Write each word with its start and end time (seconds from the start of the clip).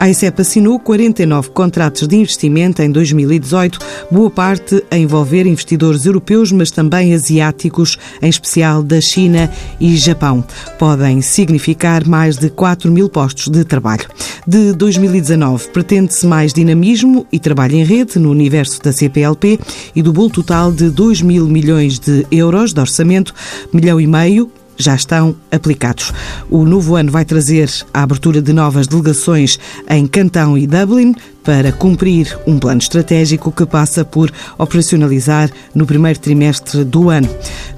A 0.00 0.08
ICEP 0.08 0.40
assinou 0.40 0.78
49 0.78 1.50
contratos 1.50 2.08
de 2.08 2.16
investimento 2.16 2.80
em 2.80 2.90
2018, 2.90 3.78
boa 4.10 4.30
parte 4.30 4.82
a 4.90 4.96
envolver 4.96 5.46
investidores 5.46 6.06
europeus, 6.06 6.50
mas 6.50 6.70
também 6.70 7.12
asiáticos, 7.12 7.98
em 8.22 8.30
especial 8.30 8.82
da 8.82 8.98
China 8.98 9.52
e 9.78 9.94
Japão. 9.98 10.42
Podem 10.78 11.20
significar 11.20 12.08
mais 12.08 12.38
de 12.38 12.48
4 12.48 12.90
mil 12.90 13.10
postos 13.10 13.48
de 13.48 13.62
trabalho. 13.62 14.08
De 14.46 14.72
2019, 14.72 15.68
pretende-se 15.68 16.26
mais 16.26 16.54
dinamismo 16.54 17.26
e 17.30 17.38
trabalho 17.38 17.74
em 17.74 17.84
rede 17.84 18.18
no 18.18 18.30
universo 18.30 18.80
da 18.80 18.94
CPLP 18.94 19.60
e 19.94 20.00
do 20.00 20.14
bolo 20.14 20.30
total 20.30 20.72
de 20.72 20.88
2 20.88 21.20
mil 21.20 21.46
milhões 21.46 21.98
de 21.98 22.26
euros 22.30 22.72
de 22.72 22.80
orçamento, 22.80 23.34
milhão 23.70 24.00
e 24.00 24.06
meio 24.06 24.50
já 24.80 24.94
estão 24.94 25.36
aplicados. 25.50 26.12
O 26.48 26.64
novo 26.64 26.96
ano 26.96 27.10
vai 27.10 27.24
trazer 27.24 27.70
a 27.92 28.02
abertura 28.02 28.40
de 28.40 28.52
novas 28.52 28.86
delegações 28.86 29.58
em 29.88 30.06
Cantão 30.06 30.56
e 30.56 30.66
Dublin 30.66 31.14
para 31.42 31.72
cumprir 31.72 32.38
um 32.46 32.58
plano 32.58 32.80
estratégico 32.80 33.52
que 33.52 33.64
passa 33.66 34.04
por 34.04 34.30
operacionalizar 34.58 35.50
no 35.74 35.86
primeiro 35.86 36.18
trimestre 36.18 36.84
do 36.84 37.10
ano 37.10 37.28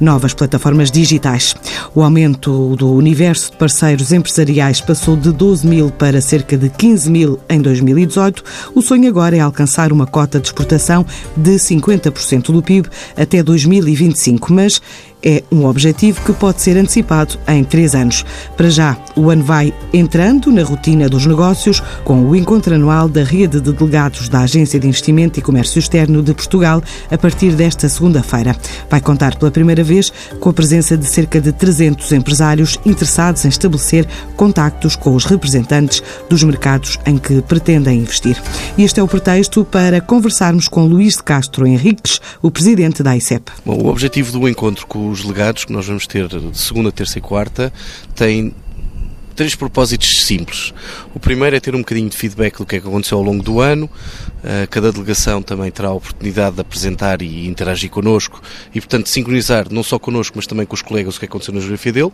novas 0.01 0.35
plataformas 0.35 0.91
digitais. 0.91 1.55
O 1.95 2.03
aumento 2.03 2.75
do 2.77 2.93
universo 2.93 3.53
de 3.53 3.57
parceiros 3.57 4.13
empresariais 4.13 4.81
passou 4.81 5.17
de 5.17 5.33
12 5.33 5.67
mil 5.67 5.91
para 5.91 6.21
cerca 6.21 6.57
de 6.57 6.69
15 6.69 7.11
mil 7.11 7.41
em 7.49 7.61
2018. 7.61 8.43
O 8.75 8.83
sonho 8.83 9.09
agora 9.09 9.37
é 9.37 9.41
alcançar 9.41 9.93
uma 9.93 10.07
cota 10.07 10.41
de 10.41 10.49
exportação 10.49 11.07
de 11.37 11.53
50% 11.53 12.53
do 12.53 12.63
PIB 12.63 12.89
até 13.17 13.43
2025, 13.43 14.53
mas 14.53 14.81
é 15.23 15.43
um 15.53 15.65
objetivo 15.67 16.21
que 16.25 16.33
pode 16.33 16.61
ser 16.61 16.77
antecipado 16.77 17.39
em 17.47 17.63
três 17.63 17.95
anos. 17.95 18.25
Para 18.57 18.69
já, 18.69 18.97
o 19.15 19.31
ano 19.31 19.45
vai 19.45 19.73
entrando 19.93 20.51
na 20.51 20.65
rotina 20.65 21.09
dos 21.09 21.27
negócios 21.27 21.81
com 22.05 22.25
o 22.25 22.35
encontro 22.35 22.75
anual 22.75 23.09
da 23.09 23.23
rede 23.53 23.61
de 23.61 23.73
delegados 23.73 24.29
da 24.29 24.41
Agência 24.41 24.81
de 24.81 24.89
Investimento 24.89 25.39
e 25.39 25.43
Comércio 25.43 25.79
Externo 25.79 26.23
de 26.23 26.33
Portugal 26.33 26.83
a 27.11 27.19
partir 27.19 27.53
desta 27.53 27.89
segunda-feira. 27.89 28.57
Vai 28.89 29.01
contar 29.01 29.37
pela 29.37 29.51
primeira 29.51 29.85
vez 29.85 30.11
com 30.41 30.49
a 30.49 30.53
presença 30.53 30.97
de 30.97 31.05
cerca 31.05 31.41
de 31.41 31.53
300 31.53 32.13
empresários 32.13 32.79
interessados 32.87 33.45
em 33.45 33.49
estabelecer 33.49 34.07
contactos 34.37 34.97
com 34.97 35.15
os 35.15 35.27
representantes 35.27 36.03
dos 36.31 36.43
mercados 36.43 36.99
em 37.05 37.19
que 37.19 37.43
pretendem 37.43 37.99
investir. 37.99 38.41
E 38.79 38.85
este 38.85 39.01
é 39.01 39.03
o 39.03 39.09
pretexto 39.09 39.65
para 39.65 40.01
conversarmos 40.01 40.69
com 40.69 40.87
Luís 40.87 41.17
de 41.17 41.23
Castro 41.23 41.67
Henriques, 41.67 42.21
o 42.41 42.51
presidente 42.51 43.03
da 43.03 43.17
ICEP. 43.17 43.51
Bom, 43.67 43.75
o 43.75 43.89
objetivo 43.89 44.33
do 44.33 44.49
encontro 44.49 44.87
com 44.87 45.11
os 45.11 45.25
legados, 45.25 45.65
que 45.65 45.73
nós 45.73 45.87
vamos 45.87 46.07
ter 46.07 46.29
segunda, 46.55 46.91
terça 46.91 47.19
e 47.19 47.21
quarta, 47.21 47.73
tem 48.15 48.55
três 49.33 49.55
propósitos 49.55 50.25
simples. 50.25 50.73
O 51.15 51.21
primeiro 51.21 51.57
é 51.57 51.61
ter 51.61 51.75
um 51.75 51.79
bocadinho 51.79 52.09
de 52.09 52.17
feedback 52.17 52.59
do 52.59 52.67
que 52.67 52.77
é 52.77 52.81
que 52.81 52.87
aconteceu 52.87 53.19
ao 53.19 53.25
longo 53.25 53.43
do 53.43 53.61
ano. 53.61 53.87
Uh, 53.87 54.69
cada 54.71 54.93
delegação 54.93 55.43
também 55.43 55.71
terá 55.71 55.89
a 55.89 55.93
oportunidade 55.93 56.57
de 56.57 56.61
apresentar 56.61 57.23
e 57.23 57.47
interagir 57.47 57.91
connosco 57.91 58.43
e, 58.75 58.81
portanto, 58.81 59.09
sincronizar 59.09 59.67
não 59.71 59.83
só 59.83 59.99
connosco, 59.99 60.37
mas 60.37 60.47
também 60.47 60.67
com 60.67 60.75
os 60.75 60.83
colegas 60.83 61.17
o 61.17 61.21
que 61.21 61.27
aconteceu 61.27 61.55
na 61.55 61.61
geografia 61.61 61.93
dele. 61.93 62.13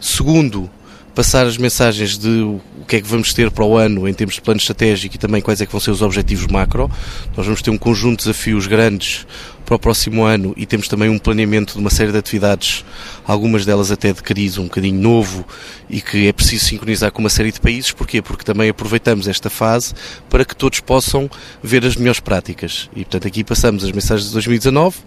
Segundo, 0.00 0.70
passar 1.14 1.46
as 1.46 1.56
mensagens 1.56 2.18
de 2.18 2.28
o 2.28 2.60
que 2.86 2.96
é 2.96 3.00
que 3.00 3.06
vamos 3.06 3.32
ter 3.32 3.50
para 3.50 3.64
o 3.64 3.76
ano 3.76 4.08
em 4.08 4.12
termos 4.12 4.34
de 4.34 4.42
plano 4.42 4.58
estratégico 4.58 5.14
e 5.14 5.18
também 5.18 5.40
quais 5.40 5.60
é 5.60 5.66
que 5.66 5.72
vão 5.72 5.80
ser 5.80 5.92
os 5.92 6.02
objetivos 6.02 6.46
macro. 6.48 6.90
Nós 7.36 7.46
vamos 7.46 7.62
ter 7.62 7.70
um 7.70 7.78
conjunto 7.78 8.18
de 8.18 8.24
desafios 8.24 8.66
grandes 8.66 9.26
para 9.64 9.76
o 9.76 9.78
próximo 9.78 10.24
ano 10.24 10.52
e 10.56 10.66
temos 10.66 10.88
também 10.88 11.08
um 11.08 11.18
planeamento 11.18 11.74
de 11.74 11.78
uma 11.78 11.90
série 11.90 12.12
de 12.12 12.18
atividades, 12.18 12.84
algumas 13.26 13.64
delas 13.64 13.90
até 13.90 14.12
de 14.12 14.22
cariz 14.22 14.58
um 14.58 14.64
bocadinho 14.64 15.00
novo 15.00 15.46
e 15.88 16.00
que 16.00 16.28
é 16.28 16.32
preciso 16.32 16.66
sincronizar 16.66 17.10
com 17.10 17.20
uma 17.20 17.30
série 17.30 17.50
de 17.50 17.60
países. 17.60 17.92
Porquê? 17.92 18.20
Porque 18.20 18.44
também 18.44 18.68
aproveitamos 18.68 19.26
esta 19.26 19.48
fase 19.48 19.94
para 20.28 20.44
que 20.44 20.54
todos 20.54 20.80
possam 20.80 21.30
ver 21.62 21.84
as 21.84 21.96
melhores 21.96 22.20
práticas. 22.20 22.88
E, 22.94 23.04
portanto, 23.04 23.26
aqui 23.26 23.42
passamos 23.42 23.84
as 23.84 23.92
mensagens 23.92 24.28
de 24.28 24.32
2019 24.32 24.98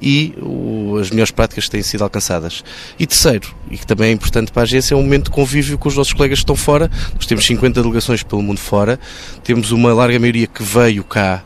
e 0.00 0.34
o, 0.40 0.96
as 1.00 1.10
melhores 1.10 1.30
práticas 1.30 1.64
que 1.64 1.70
têm 1.70 1.82
sido 1.82 2.02
alcançadas. 2.02 2.64
E 2.98 3.06
terceiro, 3.06 3.54
e 3.70 3.76
que 3.76 3.86
também 3.86 4.10
é 4.10 4.12
importante 4.12 4.50
para 4.50 4.62
a 4.62 4.64
agência, 4.64 4.94
é 4.94 4.96
um 4.96 5.02
momento 5.02 5.24
de 5.24 5.30
convívio 5.30 5.78
com 5.78 5.88
os 5.88 5.96
nossos 5.96 6.12
colegas 6.12 6.38
que 6.38 6.44
estão 6.44 6.56
fora. 6.56 6.90
Nós 7.14 7.26
temos 7.26 7.44
50 7.44 7.82
delegações 7.82 8.22
pelo 8.22 8.42
mundo 8.42 8.58
fora, 8.58 8.98
temos 9.44 9.72
uma 9.72 9.92
larga 9.92 10.18
maioria 10.18 10.46
que 10.46 10.62
veio 10.62 11.04
cá 11.04 11.44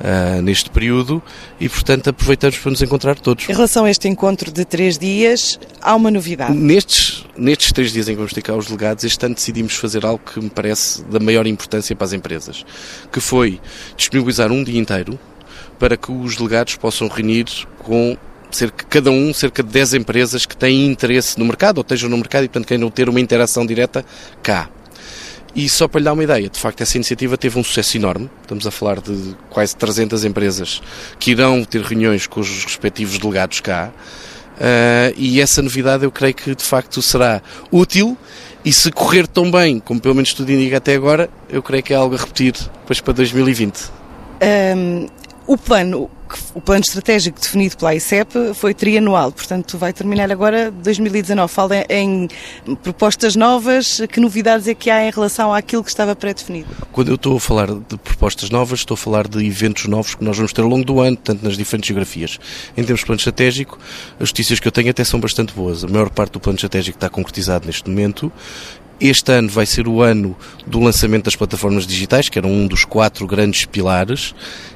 uh, 0.00 0.42
neste 0.42 0.70
período 0.70 1.22
e, 1.58 1.68
portanto, 1.68 2.10
aproveitamos 2.10 2.58
para 2.58 2.70
nos 2.70 2.82
encontrar 2.82 3.18
todos. 3.18 3.48
Em 3.48 3.52
relação 3.52 3.84
a 3.84 3.90
este 3.90 4.08
encontro 4.08 4.50
de 4.50 4.64
três 4.64 4.98
dias, 4.98 5.58
há 5.80 5.94
uma 5.94 6.10
novidade. 6.10 6.54
Nestes, 6.54 7.24
nestes 7.36 7.72
três 7.72 7.92
dias 7.92 8.08
em 8.08 8.12
que 8.12 8.16
vamos 8.16 8.32
ter 8.32 8.42
cá 8.42 8.54
os 8.56 8.66
delegados, 8.66 9.04
este 9.04 9.24
ano 9.24 9.34
decidimos 9.34 9.74
fazer 9.74 10.04
algo 10.04 10.20
que 10.24 10.40
me 10.40 10.50
parece 10.50 11.02
da 11.04 11.20
maior 11.20 11.46
importância 11.46 11.94
para 11.94 12.06
as 12.06 12.12
empresas, 12.12 12.64
que 13.12 13.20
foi 13.20 13.60
disponibilizar 13.96 14.50
um 14.50 14.64
dia 14.64 14.78
inteiro 14.78 15.18
para 15.78 15.96
que 15.96 16.12
os 16.12 16.36
delegados 16.36 16.76
possam 16.76 17.08
reunir 17.08 17.46
com 17.78 18.16
cerca, 18.50 18.84
cada 18.88 19.10
um, 19.10 19.32
cerca 19.32 19.62
de 19.62 19.70
10 19.70 19.94
empresas 19.94 20.44
que 20.44 20.56
têm 20.56 20.86
interesse 20.86 21.38
no 21.38 21.44
mercado, 21.44 21.78
ou 21.78 21.82
estejam 21.82 22.10
no 22.10 22.16
mercado 22.16 22.44
e, 22.44 22.48
portanto, 22.48 22.66
queiram 22.66 22.90
ter 22.90 23.08
uma 23.08 23.20
interação 23.20 23.64
direta 23.64 24.04
cá. 24.42 24.68
E 25.54 25.68
só 25.68 25.88
para 25.88 25.98
lhe 25.98 26.04
dar 26.04 26.12
uma 26.12 26.22
ideia, 26.22 26.48
de 26.48 26.58
facto 26.58 26.80
essa 26.80 26.96
iniciativa 26.96 27.36
teve 27.36 27.58
um 27.58 27.64
sucesso 27.64 27.96
enorme. 27.96 28.30
Estamos 28.42 28.66
a 28.66 28.70
falar 28.70 29.00
de 29.00 29.34
quase 29.48 29.74
300 29.76 30.24
empresas 30.24 30.80
que 31.18 31.32
irão 31.32 31.64
ter 31.64 31.82
reuniões 31.82 32.26
com 32.26 32.40
os 32.40 32.64
respectivos 32.64 33.18
delegados 33.18 33.60
cá. 33.60 33.90
Uh, 34.56 35.14
e 35.16 35.40
essa 35.40 35.62
novidade 35.62 36.04
eu 36.04 36.12
creio 36.12 36.34
que 36.34 36.54
de 36.54 36.62
facto 36.62 37.00
será 37.00 37.40
útil 37.72 38.16
e 38.62 38.70
se 38.72 38.92
correr 38.92 39.26
tão 39.26 39.50
bem 39.50 39.80
como 39.80 39.98
pelo 39.98 40.14
menos 40.14 40.34
tudo 40.34 40.52
indica 40.52 40.76
até 40.76 40.94
agora, 40.94 41.30
eu 41.48 41.62
creio 41.62 41.82
que 41.82 41.94
é 41.94 41.96
algo 41.96 42.14
a 42.14 42.18
repetir 42.18 42.52
depois 42.52 43.00
para 43.00 43.14
2020. 43.14 43.90
Um, 44.76 45.06
o 45.46 45.56
plano 45.56 46.10
o 46.54 46.60
plano 46.60 46.82
estratégico 46.82 47.40
definido 47.40 47.76
pela 47.76 47.94
ICEP 47.94 48.54
foi 48.54 48.74
trianual, 48.74 49.32
portanto 49.32 49.78
vai 49.78 49.92
terminar 49.92 50.30
agora 50.30 50.70
2019. 50.70 51.52
Fala 51.52 51.84
em 51.88 52.28
propostas 52.82 53.36
novas, 53.36 54.00
que 54.10 54.20
novidades 54.20 54.66
é 54.68 54.74
que 54.74 54.90
há 54.90 55.06
em 55.06 55.10
relação 55.10 55.52
àquilo 55.52 55.82
que 55.82 55.90
estava 55.90 56.14
pré-definido? 56.14 56.68
Quando 56.92 57.08
eu 57.08 57.14
estou 57.14 57.36
a 57.36 57.40
falar 57.40 57.66
de 57.68 57.96
propostas 57.98 58.50
novas, 58.50 58.80
estou 58.80 58.94
a 58.94 58.98
falar 58.98 59.28
de 59.28 59.44
eventos 59.44 59.86
novos 59.86 60.14
que 60.14 60.24
nós 60.24 60.36
vamos 60.36 60.52
ter 60.52 60.62
ao 60.62 60.68
longo 60.68 60.84
do 60.84 61.00
ano, 61.00 61.16
tanto 61.16 61.44
nas 61.44 61.56
diferentes 61.56 61.88
geografias. 61.88 62.38
Em 62.76 62.82
termos 62.82 63.00
de 63.00 63.06
plano 63.06 63.18
estratégico, 63.18 63.78
as 64.18 64.30
notícias 64.30 64.60
que 64.60 64.68
eu 64.68 64.72
tenho 64.72 64.90
até 64.90 65.04
são 65.04 65.20
bastante 65.20 65.52
boas. 65.54 65.84
A 65.84 65.88
maior 65.88 66.10
parte 66.10 66.32
do 66.32 66.40
plano 66.40 66.56
estratégico 66.56 66.96
está 66.96 67.08
concretizado 67.08 67.66
neste 67.66 67.88
momento 67.88 68.32
este 69.00 69.32
ano 69.32 69.48
vai 69.48 69.66
ser 69.66 69.88
o 69.88 70.02
ano 70.02 70.36
do 70.66 70.78
lançamento 70.80 71.24
das 71.24 71.36
plataformas 71.36 71.86
digitais, 71.86 72.28
que 72.28 72.38
era 72.38 72.46
um 72.46 72.66
dos 72.66 72.84
quatro 72.84 73.26
grandes 73.26 73.64
pilares, 73.64 74.34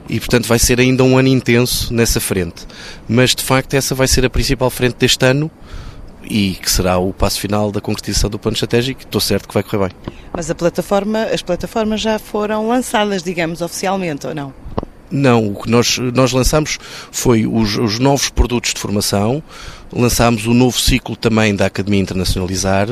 e 0.09 0.19
portanto 0.19 0.47
vai 0.47 0.59
ser 0.59 0.81
ainda 0.81 1.05
um 1.05 1.19
ano 1.19 1.29
intenso 1.29 1.93
nessa 1.93 2.21
frente. 2.21 2.67
Mas 3.09 3.35
de 3.35 3.43
facto 3.43 3.75
essa 3.75 3.95
vai 3.95 4.09
ser 4.09 4.25
a 4.25 4.31
principal 4.31 4.71
frente 4.71 4.97
deste 4.97 5.25
ano 5.27 5.51
e 6.29 6.53
que 6.55 6.71
será 6.71 6.99
o 6.99 7.12
passo 7.12 7.39
final 7.39 7.71
da 7.71 7.81
concretização 7.81 8.31
do 8.31 8.39
plano 8.39 8.55
estratégico. 8.55 9.03
Estou 9.03 9.21
certo 9.21 9.47
que 9.47 9.55
vai 9.55 9.62
correr 9.62 9.89
bem. 9.89 9.97
Mas 10.33 10.51
a 10.51 10.55
plataforma, 10.55 11.25
as 11.25 11.43
plataformas 11.43 12.01
já 12.01 12.19
foram 12.19 12.67
lançadas, 12.69 13.23
digamos, 13.23 13.61
oficialmente 13.61 14.27
ou 14.27 14.35
não? 14.35 14.55
Não, 15.11 15.53
o 15.53 15.55
que 15.55 15.71
nós, 15.71 15.99
nós 15.99 16.33
lançamos 16.33 16.79
foi 17.12 17.47
os, 17.47 17.77
os 17.77 17.99
novos 17.99 18.31
produtos 18.31 18.75
de 18.75 18.81
formação, 18.81 19.43
lançámos 19.93 20.47
o 20.47 20.55
novo 20.55 20.79
ciclo 20.79 21.15
também 21.15 21.55
da 21.55 21.67
Academia 21.67 22.01
Internacionalizar 22.01 22.89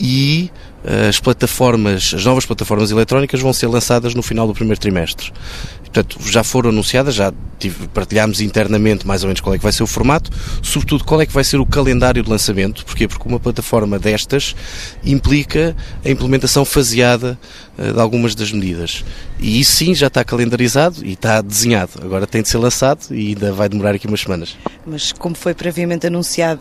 e 0.00 0.50
eh, 0.84 1.08
as 1.08 1.18
plataformas, 1.18 2.12
as 2.14 2.24
novas 2.24 2.46
plataformas 2.46 2.90
eletrónicas 2.90 3.40
vão 3.40 3.52
ser 3.52 3.66
lançadas 3.66 4.14
no 4.14 4.22
final 4.22 4.46
do 4.46 4.54
primeiro 4.54 4.80
trimestre. 4.80 5.32
Portanto, 5.78 6.18
já 6.26 6.44
foram 6.44 6.70
anunciadas, 6.70 7.14
já 7.14 7.32
tive, 7.58 7.88
partilhámos 7.88 8.40
internamente 8.40 9.06
mais 9.06 9.22
ou 9.22 9.28
menos 9.28 9.40
qual 9.40 9.54
é 9.54 9.58
que 9.58 9.62
vai 9.62 9.72
ser 9.72 9.82
o 9.82 9.86
formato, 9.86 10.30
sobretudo 10.62 11.02
qual 11.02 11.20
é 11.20 11.26
que 11.26 11.32
vai 11.32 11.42
ser 11.42 11.58
o 11.58 11.66
calendário 11.66 12.22
de 12.22 12.30
lançamento. 12.30 12.84
Porquê? 12.84 13.08
Porque 13.08 13.26
uma 13.26 13.40
plataforma 13.40 13.98
destas 13.98 14.54
implica 15.02 15.74
a 16.04 16.10
implementação 16.10 16.64
faseada 16.64 17.38
uh, 17.78 17.92
de 17.92 18.00
algumas 18.00 18.34
das 18.34 18.52
medidas. 18.52 19.04
E 19.40 19.60
isso 19.60 19.72
sim 19.72 19.94
já 19.94 20.08
está 20.08 20.22
calendarizado 20.22 21.04
e 21.04 21.14
está 21.14 21.40
desenhado. 21.40 21.92
Agora 22.02 22.26
tem 22.26 22.42
de 22.42 22.48
ser 22.50 22.58
lançado 22.58 23.06
e 23.10 23.28
ainda 23.28 23.52
vai 23.52 23.68
demorar 23.68 23.94
aqui 23.94 24.06
umas 24.06 24.20
semanas. 24.20 24.56
Mas 24.86 25.12
como 25.12 25.34
foi 25.34 25.54
previamente 25.54 26.06
anunciado, 26.06 26.60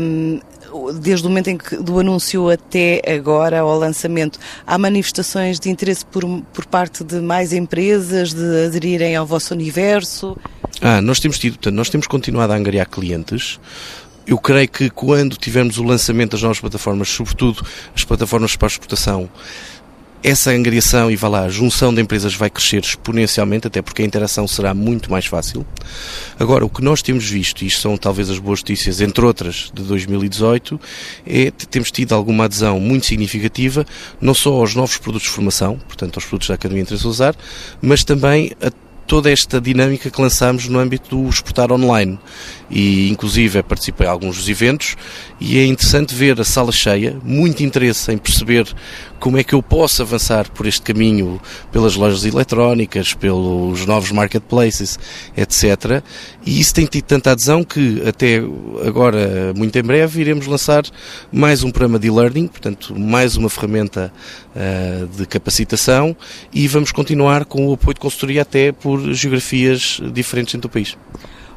um 0.00 0.40
desde 0.94 1.26
o 1.26 1.28
momento 1.28 1.48
em 1.48 1.56
que 1.56 1.76
do 1.76 1.98
anúncio 1.98 2.48
até 2.48 3.02
agora 3.06 3.60
ao 3.60 3.78
lançamento, 3.78 4.38
há 4.66 4.78
manifestações 4.78 5.58
de 5.58 5.70
interesse 5.70 6.04
por, 6.04 6.24
por 6.52 6.66
parte 6.66 7.04
de 7.04 7.20
mais 7.20 7.52
empresas 7.52 8.32
de 8.32 8.66
aderirem 8.66 9.16
ao 9.16 9.26
vosso 9.26 9.54
universo? 9.54 10.36
Ah, 10.80 11.00
nós 11.00 11.20
temos 11.20 11.38
tido, 11.38 11.54
portanto, 11.54 11.74
nós 11.74 11.90
temos 11.90 12.06
continuado 12.06 12.52
a 12.52 12.56
angariar 12.56 12.88
clientes. 12.88 13.60
Eu 14.26 14.38
creio 14.38 14.68
que 14.68 14.88
quando 14.90 15.36
tivermos 15.36 15.78
o 15.78 15.82
lançamento 15.82 16.32
das 16.32 16.42
novas 16.42 16.60
plataformas, 16.60 17.08
sobretudo 17.08 17.66
as 17.94 18.04
plataformas 18.04 18.54
para 18.54 18.68
exportação, 18.68 19.28
essa 20.22 20.50
angariação 20.50 21.10
e 21.10 21.16
vá 21.16 21.28
lá, 21.28 21.44
a 21.44 21.48
junção 21.48 21.92
de 21.94 22.00
empresas 22.00 22.34
vai 22.34 22.50
crescer 22.50 22.82
exponencialmente, 22.82 23.66
até 23.66 23.80
porque 23.80 24.02
a 24.02 24.04
interação 24.04 24.46
será 24.46 24.74
muito 24.74 25.10
mais 25.10 25.26
fácil. 25.26 25.64
Agora, 26.38 26.64
o 26.64 26.68
que 26.68 26.82
nós 26.82 27.02
temos 27.02 27.28
visto, 27.28 27.62
e 27.62 27.66
isto 27.66 27.80
são 27.80 27.96
talvez 27.96 28.28
as 28.28 28.38
boas 28.38 28.60
notícias, 28.60 29.00
entre 29.00 29.24
outras, 29.24 29.70
de 29.74 29.82
2018, 29.82 30.80
é 31.26 31.50
que 31.50 31.66
temos 31.66 31.90
tido 31.90 32.14
alguma 32.14 32.44
adesão 32.44 32.78
muito 32.78 33.06
significativa, 33.06 33.86
não 34.20 34.34
só 34.34 34.52
aos 34.52 34.74
novos 34.74 34.98
produtos 34.98 35.28
de 35.28 35.34
formação, 35.34 35.78
portanto 35.86 36.16
aos 36.16 36.24
produtos 36.24 36.48
da 36.48 36.54
Academia 36.54 36.82
Interesse 36.82 37.06
Usar, 37.06 37.34
mas 37.80 38.04
também 38.04 38.52
a 38.62 38.70
toda 39.10 39.28
esta 39.28 39.60
dinâmica 39.60 40.08
que 40.08 40.22
lançámos 40.22 40.68
no 40.68 40.78
âmbito 40.78 41.16
do 41.16 41.28
exportar 41.28 41.72
online. 41.72 42.16
E, 42.70 43.10
inclusive, 43.10 43.62
participei 43.64 44.06
em 44.06 44.10
alguns 44.10 44.36
dos 44.36 44.48
eventos 44.48 44.96
e 45.40 45.58
é 45.58 45.66
interessante 45.66 46.14
ver 46.14 46.40
a 46.40 46.44
sala 46.44 46.70
cheia, 46.70 47.16
muito 47.24 47.64
interesse 47.64 48.12
em 48.12 48.18
perceber 48.18 48.72
como 49.18 49.36
é 49.36 49.44
que 49.44 49.54
eu 49.54 49.62
posso 49.62 50.00
avançar 50.02 50.48
por 50.50 50.66
este 50.66 50.80
caminho 50.80 51.40
pelas 51.72 51.94
lojas 51.94 52.24
eletrónicas, 52.24 53.12
pelos 53.12 53.84
novos 53.86 54.12
marketplaces, 54.12 54.98
etc. 55.36 56.02
E 56.46 56.60
isso 56.60 56.72
tem 56.74 56.86
tido 56.86 57.04
tanta 57.04 57.32
adesão 57.32 57.64
que 57.64 58.02
até 58.06 58.42
agora, 58.86 59.52
muito 59.54 59.76
em 59.76 59.82
breve, 59.82 60.20
iremos 60.20 60.46
lançar 60.46 60.84
mais 61.30 61.62
um 61.62 61.70
programa 61.70 61.98
de 61.98 62.06
e-learning, 62.06 62.46
portanto, 62.46 62.98
mais 62.98 63.36
uma 63.36 63.50
ferramenta 63.50 64.12
uh, 64.54 65.06
de 65.08 65.26
capacitação 65.26 66.16
e 66.52 66.66
vamos 66.68 66.92
continuar 66.92 67.44
com 67.44 67.66
o 67.68 67.74
apoio 67.74 67.94
de 67.94 68.00
consultoria 68.00 68.42
até 68.42 68.72
por 68.72 69.12
geografias 69.12 70.00
diferentes 70.12 70.54
dentro 70.54 70.68
do 70.68 70.72
país. 70.72 70.96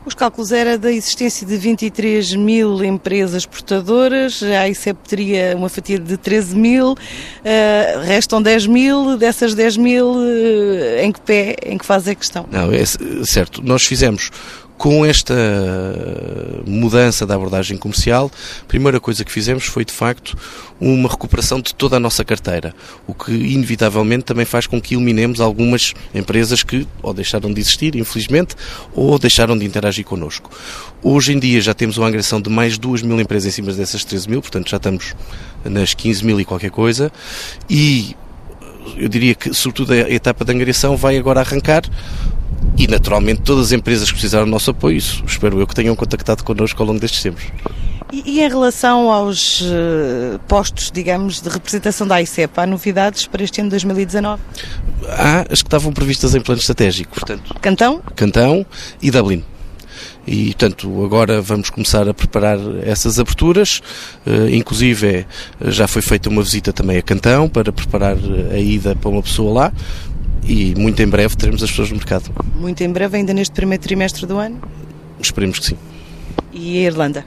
Os 0.05 0.13
cálculos 0.13 0.51
era 0.51 0.77
da 0.77 0.91
existência 0.91 1.47
de 1.47 1.55
23 1.55 2.35
mil 2.35 2.83
empresas 2.83 3.45
portadoras, 3.45 4.43
a 4.43 4.67
ICEP 4.67 4.99
teria 5.07 5.55
uma 5.55 5.69
fatia 5.69 5.97
de 5.97 6.17
13 6.17 6.55
mil, 6.55 6.91
uh, 6.91 7.99
restam 8.03 8.41
10 8.41 8.67
mil, 8.67 9.17
dessas 9.17 9.55
10 9.55 9.77
mil, 9.77 10.13
uh, 10.13 10.99
em 11.01 11.11
que 11.11 11.21
pé, 11.21 11.55
em 11.65 11.77
que 11.77 11.85
fase 11.85 12.11
é 12.11 12.15
que 12.15 12.23
estão? 12.23 12.45
Não, 12.51 12.71
é 12.71 12.83
certo. 13.25 13.61
Nós 13.63 13.83
fizemos 13.83 14.29
com 14.83 15.05
esta 15.05 15.33
mudança 16.67 17.25
da 17.25 17.35
abordagem 17.35 17.77
comercial, 17.77 18.29
a 18.63 18.65
primeira 18.65 18.99
coisa 18.99 19.23
que 19.23 19.31
fizemos 19.31 19.63
foi, 19.63 19.85
de 19.85 19.93
facto, 19.93 20.37
uma 20.77 21.07
recuperação 21.07 21.61
de 21.61 21.73
toda 21.73 21.95
a 21.95 21.99
nossa 22.01 22.25
carteira, 22.25 22.75
o 23.07 23.13
que 23.13 23.31
inevitavelmente 23.31 24.25
também 24.25 24.43
faz 24.43 24.67
com 24.67 24.81
que 24.81 24.93
eliminemos 24.93 25.39
algumas 25.39 25.93
empresas 26.13 26.63
que 26.63 26.85
ou 27.01 27.13
deixaram 27.13 27.53
de 27.53 27.61
existir, 27.61 27.95
infelizmente, 27.95 28.57
ou 28.93 29.17
deixaram 29.17 29.57
de 29.57 29.65
interagir 29.65 30.03
connosco. 30.03 30.51
Hoje 31.01 31.31
em 31.31 31.39
dia 31.39 31.61
já 31.61 31.73
temos 31.73 31.97
uma 31.97 32.09
agressão 32.09 32.41
de 32.41 32.49
mais 32.49 32.73
de 32.73 32.81
2 32.81 33.03
mil 33.03 33.17
empresas 33.21 33.53
em 33.53 33.55
cima 33.55 33.71
dessas 33.71 34.03
13 34.03 34.29
mil, 34.29 34.41
portanto 34.41 34.69
já 34.69 34.75
estamos 34.75 35.15
nas 35.63 35.93
15 35.93 36.25
mil 36.25 36.41
e 36.41 36.43
qualquer 36.43 36.71
coisa, 36.71 37.09
e 37.69 38.17
eu 38.97 39.07
diria 39.07 39.35
que, 39.35 39.53
sobretudo, 39.53 39.93
a 39.93 40.09
etapa 40.09 40.43
de 40.45 40.51
angariação 40.51 40.95
vai 40.95 41.17
agora 41.17 41.39
arrancar 41.39 41.83
e 42.77 42.87
naturalmente 42.87 43.41
todas 43.41 43.67
as 43.67 43.71
empresas 43.71 44.07
que 44.07 44.13
precisaram 44.13 44.45
do 44.45 44.51
nosso 44.51 44.71
apoio, 44.71 44.97
isso 44.97 45.23
espero 45.27 45.59
eu 45.59 45.67
que 45.67 45.75
tenham 45.75 45.95
contactado 45.95 46.43
connosco 46.43 46.81
ao 46.81 46.87
longo 46.87 46.99
destes 46.99 47.21
tempos. 47.21 47.43
E, 48.11 48.37
e 48.37 48.41
em 48.41 48.49
relação 48.49 49.11
aos 49.11 49.61
uh, 49.61 50.39
postos, 50.47 50.91
digamos, 50.91 51.41
de 51.41 51.49
representação 51.49 52.07
da 52.07 52.21
ICEP, 52.21 52.59
há 52.59 52.65
novidades 52.65 53.25
para 53.25 53.43
este 53.43 53.59
ano 53.59 53.69
de 53.69 53.71
2019? 53.71 54.41
Há 55.09 55.45
as 55.49 55.61
que 55.61 55.67
estavam 55.67 55.91
previstas 55.91 56.35
em 56.35 56.41
plano 56.41 56.59
estratégico, 56.59 57.13
portanto. 57.13 57.55
Cantão? 57.59 58.01
Cantão 58.15 58.65
e 59.01 59.09
Dublin. 59.09 59.43
E, 60.25 60.45
portanto, 60.47 61.03
agora 61.05 61.41
vamos 61.41 61.69
começar 61.69 62.07
a 62.07 62.13
preparar 62.13 62.57
essas 62.83 63.19
aberturas. 63.19 63.81
Uh, 64.25 64.49
inclusive, 64.53 65.07
é, 65.07 65.25
já 65.71 65.87
foi 65.87 66.01
feita 66.01 66.29
uma 66.29 66.41
visita 66.41 66.71
também 66.71 66.97
a 66.97 67.01
Cantão 67.01 67.49
para 67.49 67.71
preparar 67.71 68.17
a 68.51 68.57
ida 68.57 68.95
para 68.95 69.09
uma 69.09 69.21
pessoa 69.21 69.53
lá 69.53 69.73
e 70.45 70.75
muito 70.75 71.01
em 71.01 71.07
breve 71.07 71.35
teremos 71.35 71.63
as 71.63 71.69
pessoas 71.69 71.89
no 71.89 71.97
mercado. 71.97 72.31
Muito 72.55 72.83
em 72.83 72.89
breve, 72.89 73.17
ainda 73.17 73.33
neste 73.33 73.53
primeiro 73.53 73.81
trimestre 73.81 74.25
do 74.25 74.37
ano? 74.37 74.61
Esperemos 75.19 75.59
que 75.59 75.65
sim. 75.67 75.77
E 76.51 76.79
a 76.79 76.81
Irlanda? 76.81 77.25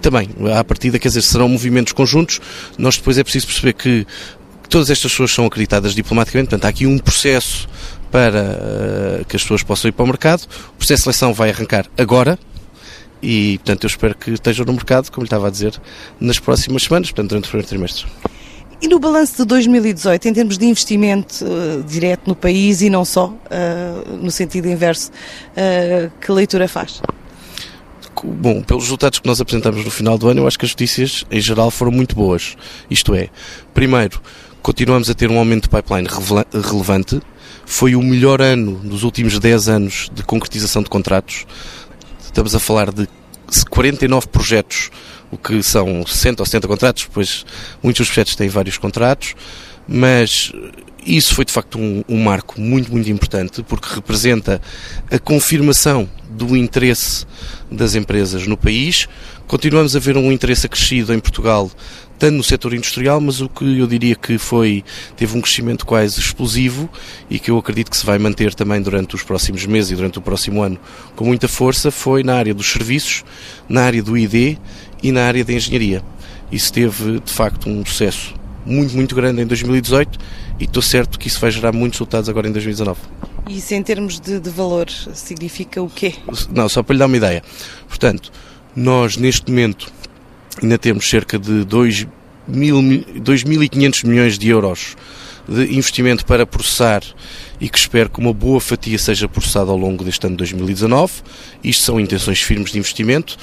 Também, 0.00 0.28
à 0.56 0.62
partida, 0.62 0.98
quer 0.98 1.08
dizer, 1.08 1.22
serão 1.22 1.48
movimentos 1.48 1.92
conjuntos. 1.92 2.40
Nós 2.78 2.96
depois 2.96 3.18
é 3.18 3.24
preciso 3.24 3.46
perceber 3.46 3.72
que 3.72 4.06
todas 4.68 4.90
estas 4.90 5.10
pessoas 5.10 5.32
são 5.32 5.46
acreditadas 5.46 5.94
diplomaticamente, 5.94 6.50
portanto 6.50 6.66
há 6.66 6.68
aqui 6.68 6.86
um 6.86 6.98
processo 6.98 7.68
para 8.10 8.40
uh, 9.20 9.24
que 9.24 9.36
as 9.36 9.42
pessoas 9.42 9.62
possam 9.62 9.88
ir 9.88 9.92
para 9.92 10.04
o 10.04 10.06
mercado. 10.06 10.42
O 10.70 10.76
processo 10.76 11.00
de 11.00 11.04
seleção 11.04 11.34
vai 11.34 11.50
arrancar 11.50 11.86
agora, 11.96 12.38
e 13.22 13.58
portanto 13.58 13.84
eu 13.84 13.88
espero 13.88 14.14
que 14.16 14.30
estejam 14.30 14.64
no 14.64 14.72
mercado, 14.72 15.10
como 15.10 15.24
lhe 15.24 15.26
estava 15.26 15.48
a 15.48 15.50
dizer, 15.50 15.74
nas 16.20 16.38
próximas 16.38 16.84
semanas, 16.84 17.10
portanto 17.10 17.30
durante 17.30 17.44
o 17.44 17.48
primeiro 17.48 17.68
trimestre. 17.68 18.06
E 18.80 18.88
no 18.88 18.98
balanço 18.98 19.38
de 19.38 19.44
2018, 19.46 20.28
em 20.28 20.34
termos 20.34 20.58
de 20.58 20.66
investimento 20.66 21.44
uh, 21.44 21.82
direto 21.82 22.28
no 22.28 22.36
país 22.36 22.82
e 22.82 22.90
não 22.90 23.06
só, 23.06 23.28
uh, 23.28 24.16
no 24.16 24.30
sentido 24.30 24.68
inverso, 24.68 25.10
uh, 25.10 26.10
que 26.20 26.30
leitura 26.30 26.68
faz? 26.68 27.00
Bom, 28.22 28.62
pelos 28.62 28.84
resultados 28.84 29.18
que 29.18 29.26
nós 29.26 29.40
apresentamos 29.40 29.84
no 29.84 29.90
final 29.90 30.18
do 30.18 30.28
ano, 30.28 30.40
eu 30.40 30.46
acho 30.46 30.58
que 30.58 30.66
as 30.66 30.72
notícias, 30.72 31.24
em 31.30 31.40
geral, 31.40 31.70
foram 31.70 31.90
muito 31.90 32.14
boas. 32.14 32.56
Isto 32.90 33.14
é, 33.14 33.28
primeiro, 33.72 34.20
continuamos 34.62 35.08
a 35.08 35.14
ter 35.14 35.30
um 35.30 35.38
aumento 35.38 35.64
de 35.64 35.68
pipeline 35.70 36.08
relevante. 36.52 37.20
Foi 37.64 37.96
o 37.96 38.02
melhor 38.02 38.40
ano 38.40 38.76
dos 38.76 39.02
últimos 39.02 39.38
10 39.38 39.68
anos 39.68 40.10
de 40.12 40.22
concretização 40.22 40.82
de 40.82 40.88
contratos. 40.88 41.46
Estamos 42.22 42.54
a 42.54 42.58
falar 42.58 42.92
de 42.92 43.08
49 43.70 44.28
projetos 44.28 44.90
o 45.30 45.36
que 45.36 45.62
são 45.62 46.06
60 46.06 46.42
ou 46.42 46.46
70 46.46 46.68
contratos, 46.68 47.08
pois 47.12 47.44
muitos 47.82 48.00
dos 48.00 48.08
projetos 48.08 48.36
têm 48.36 48.48
vários 48.48 48.78
contratos, 48.78 49.34
mas 49.88 50.52
isso 51.04 51.34
foi 51.34 51.44
de 51.44 51.52
facto 51.52 51.78
um, 51.78 52.02
um, 52.08 52.22
marco 52.22 52.60
muito, 52.60 52.90
muito 52.90 53.08
importante, 53.10 53.62
porque 53.62 53.94
representa 53.94 54.60
a 55.10 55.18
confirmação 55.18 56.08
do 56.28 56.56
interesse 56.56 57.24
das 57.70 57.94
empresas 57.94 58.46
no 58.46 58.56
país. 58.56 59.08
Continuamos 59.46 59.94
a 59.94 60.00
ver 60.00 60.16
um 60.16 60.32
interesse 60.32 60.66
acrescido 60.66 61.14
em 61.14 61.20
Portugal 61.20 61.70
tanto 62.18 62.36
no 62.36 62.42
setor 62.42 62.74
industrial, 62.74 63.20
mas 63.20 63.40
o 63.40 63.48
que 63.48 63.78
eu 63.78 63.86
diria 63.86 64.14
que 64.14 64.38
foi 64.38 64.84
teve 65.16 65.36
um 65.36 65.40
crescimento 65.40 65.84
quase 65.84 66.18
explosivo 66.18 66.88
e 67.30 67.38
que 67.38 67.50
eu 67.50 67.58
acredito 67.58 67.90
que 67.90 67.96
se 67.96 68.06
vai 68.06 68.18
manter 68.18 68.54
também 68.54 68.80
durante 68.80 69.14
os 69.14 69.22
próximos 69.22 69.64
meses 69.66 69.90
e 69.90 69.94
durante 69.94 70.18
o 70.18 70.22
próximo 70.22 70.62
ano 70.62 70.78
com 71.14 71.24
muita 71.24 71.48
força 71.48 71.90
foi 71.90 72.22
na 72.22 72.34
área 72.34 72.54
dos 72.54 72.70
serviços, 72.70 73.24
na 73.68 73.82
área 73.82 74.02
do 74.02 74.16
ID 74.16 74.58
e 75.02 75.12
na 75.12 75.24
área 75.24 75.44
da 75.44 75.52
engenharia. 75.52 76.02
Isso 76.50 76.72
teve 76.72 77.20
de 77.20 77.32
facto 77.32 77.68
um 77.68 77.84
sucesso 77.84 78.34
muito, 78.64 78.94
muito 78.94 79.14
grande 79.14 79.42
em 79.42 79.46
2018 79.46 80.18
e 80.58 80.64
estou 80.64 80.82
certo 80.82 81.18
que 81.18 81.28
isso 81.28 81.40
vai 81.40 81.50
gerar 81.50 81.72
muitos 81.72 81.98
resultados 81.98 82.28
agora 82.28 82.48
em 82.48 82.52
2019. 82.52 82.98
E 83.48 83.58
isso 83.58 83.74
em 83.74 83.82
termos 83.82 84.18
de, 84.18 84.40
de 84.40 84.50
valor 84.50 84.90
significa 84.90 85.80
o 85.82 85.88
quê? 85.88 86.14
Não, 86.50 86.68
só 86.68 86.82
para 86.82 86.94
lhe 86.94 86.98
dar 86.98 87.06
uma 87.06 87.16
ideia. 87.16 87.42
Portanto, 87.88 88.32
nós 88.74 89.16
neste 89.16 89.48
momento 89.50 89.92
ainda 90.62 90.78
temos 90.78 91.08
cerca 91.08 91.38
de 91.38 91.64
2.500 91.64 94.06
milhões 94.06 94.38
de 94.38 94.48
euros 94.48 94.96
de 95.48 95.74
investimento 95.74 96.26
para 96.26 96.44
processar 96.44 97.02
e 97.60 97.68
que 97.68 97.78
espero 97.78 98.10
que 98.10 98.18
uma 98.18 98.32
boa 98.32 98.60
fatia 98.60 98.98
seja 98.98 99.28
processada 99.28 99.70
ao 99.70 99.76
longo 99.76 100.04
deste 100.04 100.26
ano 100.26 100.34
de 100.34 100.38
2019. 100.38 101.12
Isto 101.62 101.84
são 101.84 102.00
intenções 102.00 102.42
firmes 102.42 102.72
de 102.72 102.78
investimento. 102.78 103.36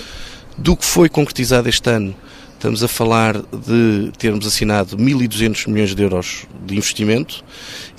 Do 0.57 0.75
que 0.75 0.85
foi 0.85 1.09
concretizado 1.09 1.67
este 1.67 1.89
ano, 1.89 2.15
estamos 2.53 2.83
a 2.83 2.87
falar 2.87 3.37
de 3.37 4.11
termos 4.17 4.45
assinado 4.45 4.97
1.200 4.97 5.67
milhões 5.67 5.95
de 5.95 6.03
euros 6.03 6.45
de 6.65 6.75
investimento 6.75 7.43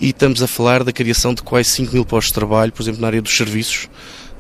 e 0.00 0.11
estamos 0.11 0.43
a 0.43 0.47
falar 0.47 0.85
da 0.85 0.93
criação 0.93 1.35
de 1.35 1.43
quase 1.43 1.71
5 1.71 1.93
mil 1.93 2.05
postos 2.05 2.29
de 2.29 2.35
trabalho, 2.35 2.73
por 2.73 2.83
exemplo, 2.83 3.00
na 3.00 3.09
área 3.09 3.23
dos 3.23 3.37
serviços, 3.37 3.88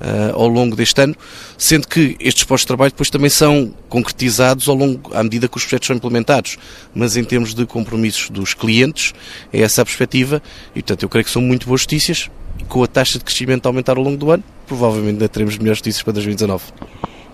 uh, 0.00 0.34
ao 0.34 0.48
longo 0.48 0.76
deste 0.76 1.00
ano, 1.00 1.14
sendo 1.56 1.86
que 1.86 2.16
estes 2.20 2.44
postos 2.44 2.62
de 2.62 2.68
trabalho 2.68 2.90
depois 2.90 3.10
também 3.10 3.30
são 3.30 3.72
concretizados 3.88 4.68
ao 4.68 4.74
longo, 4.74 5.14
à 5.14 5.22
medida 5.22 5.48
que 5.48 5.56
os 5.56 5.64
projetos 5.64 5.86
são 5.86 5.96
implementados, 5.96 6.56
mas 6.94 7.16
em 7.16 7.24
termos 7.24 7.54
de 7.54 7.66
compromissos 7.66 8.30
dos 8.30 8.54
clientes, 8.54 9.12
é 9.52 9.60
essa 9.60 9.82
a 9.82 9.84
perspectiva 9.84 10.42
e, 10.74 10.82
portanto, 10.82 11.02
eu 11.02 11.08
creio 11.08 11.24
que 11.24 11.30
são 11.30 11.42
muito 11.42 11.66
boas 11.66 11.82
notícias 11.82 12.30
e 12.58 12.64
com 12.64 12.82
a 12.82 12.86
taxa 12.86 13.18
de 13.18 13.24
crescimento 13.24 13.66
a 13.66 13.68
aumentar 13.68 13.96
ao 13.96 14.02
longo 14.02 14.16
do 14.16 14.30
ano, 14.30 14.44
provavelmente 14.66 15.14
ainda 15.14 15.28
teremos 15.28 15.58
melhores 15.58 15.80
notícias 15.80 16.02
para 16.02 16.12
2019. 16.14 16.64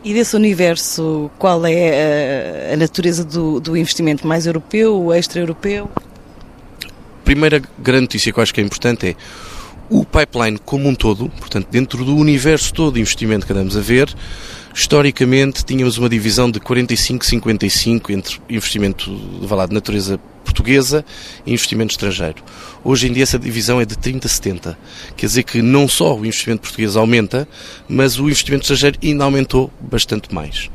E 0.02 0.14
desse 0.14 0.34
universo, 0.34 1.30
qual 1.38 1.64
é 1.66 2.70
a, 2.70 2.74
a 2.74 2.76
natureza 2.76 3.22
do, 3.22 3.60
do 3.60 3.76
investimento? 3.76 4.26
Mais 4.26 4.46
europeu, 4.46 5.12
extra-europeu? 5.12 5.90
Primeira 7.22 7.62
grande 7.78 8.02
notícia 8.02 8.32
que 8.32 8.38
eu 8.38 8.42
acho 8.42 8.54
que 8.54 8.62
é 8.62 8.64
importante 8.64 9.08
é 9.08 9.16
o 9.90 10.04
pipeline 10.04 10.56
como 10.64 10.88
um 10.88 10.94
todo, 10.94 11.28
portanto, 11.28 11.66
dentro 11.68 12.04
do 12.04 12.16
universo 12.16 12.72
todo 12.72 12.94
de 12.94 13.00
investimento 13.00 13.44
que 13.44 13.52
andamos 13.52 13.76
a 13.76 13.80
ver, 13.80 14.14
historicamente 14.72 15.64
tínhamos 15.64 15.98
uma 15.98 16.08
divisão 16.08 16.48
de 16.48 16.60
45-55 16.60 18.10
entre 18.10 18.40
investimento 18.48 19.10
lá, 19.50 19.66
de 19.66 19.74
natureza 19.74 20.18
portuguesa 20.44 21.04
e 21.44 21.52
investimento 21.52 21.90
estrangeiro. 21.90 22.42
Hoje 22.84 23.08
em 23.08 23.12
dia 23.12 23.24
essa 23.24 23.38
divisão 23.38 23.80
é 23.80 23.84
de 23.84 23.96
30-70. 23.96 24.76
Quer 25.16 25.26
dizer 25.26 25.42
que 25.42 25.60
não 25.60 25.88
só 25.88 26.16
o 26.16 26.24
investimento 26.24 26.62
português 26.62 26.96
aumenta, 26.96 27.48
mas 27.88 28.18
o 28.18 28.26
investimento 28.26 28.62
estrangeiro 28.62 28.96
ainda 29.02 29.24
aumentou 29.24 29.72
bastante 29.80 30.32
mais. 30.32 30.70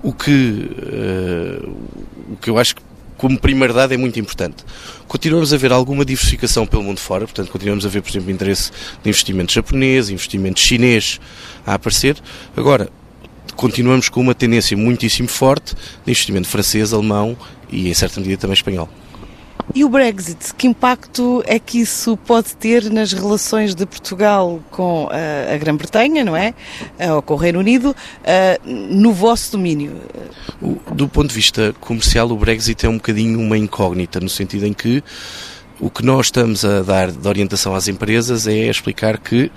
O 0.00 0.12
que, 0.12 0.30
uh, 0.30 1.70
o 2.30 2.36
que 2.36 2.50
eu 2.50 2.58
acho 2.58 2.76
que 2.76 2.82
como 3.16 3.38
primeiro 3.38 3.72
dado 3.72 3.94
é 3.94 3.96
muito 3.96 4.18
importante. 4.18 4.64
Continuamos 5.06 5.52
a 5.52 5.56
ver 5.56 5.72
alguma 5.72 6.04
diversificação 6.04 6.66
pelo 6.66 6.82
mundo 6.82 7.00
fora, 7.00 7.24
portanto, 7.24 7.50
continuamos 7.50 7.86
a 7.86 7.88
ver, 7.88 8.02
por 8.02 8.10
exemplo, 8.10 8.30
interesse 8.30 8.70
de 9.02 9.08
investimento 9.08 9.52
japonês, 9.52 10.10
investimento 10.10 10.60
chinês 10.60 11.20
a 11.66 11.74
aparecer. 11.74 12.16
Agora, 12.56 12.88
continuamos 13.56 14.08
com 14.08 14.20
uma 14.20 14.34
tendência 14.34 14.76
muitíssimo 14.76 15.28
forte 15.28 15.74
de 15.74 16.10
investimento 16.10 16.48
francês, 16.48 16.92
alemão 16.92 17.36
e, 17.70 17.88
em 17.88 17.94
certa 17.94 18.20
medida, 18.20 18.40
também 18.40 18.54
espanhol. 18.54 18.88
E 19.72 19.84
o 19.84 19.88
Brexit, 19.88 20.54
que 20.54 20.66
impacto 20.66 21.42
é 21.46 21.58
que 21.58 21.78
isso 21.78 22.16
pode 22.18 22.54
ter 22.56 22.90
nas 22.90 23.12
relações 23.12 23.74
de 23.74 23.86
Portugal 23.86 24.60
com 24.70 25.08
a, 25.10 25.16
eh, 25.16 25.54
a 25.54 25.58
Grã-Bretanha, 25.58 26.24
não 26.24 26.36
é? 26.36 26.54
Eh, 26.98 27.12
ou 27.12 27.22
com 27.22 27.34
o 27.34 27.36
Reino 27.36 27.60
Unido, 27.60 27.96
eh, 28.24 28.60
no 28.64 29.12
vosso 29.12 29.52
domínio? 29.52 30.00
Do 30.92 31.08
ponto 31.08 31.28
de 31.28 31.34
vista 31.34 31.74
comercial, 31.80 32.30
o 32.30 32.36
Brexit 32.36 32.84
é 32.84 32.88
um 32.88 32.96
bocadinho 32.96 33.40
uma 33.40 33.56
incógnita, 33.56 34.20
no 34.20 34.28
sentido 34.28 34.66
em 34.66 34.72
que 34.72 35.02
o 35.80 35.88
que 35.88 36.04
nós 36.04 36.26
estamos 36.26 36.64
a 36.64 36.82
dar 36.82 37.10
de 37.10 37.26
orientação 37.26 37.74
às 37.74 37.88
empresas 37.88 38.46
é 38.46 38.68
explicar 38.68 39.18
que 39.18 39.50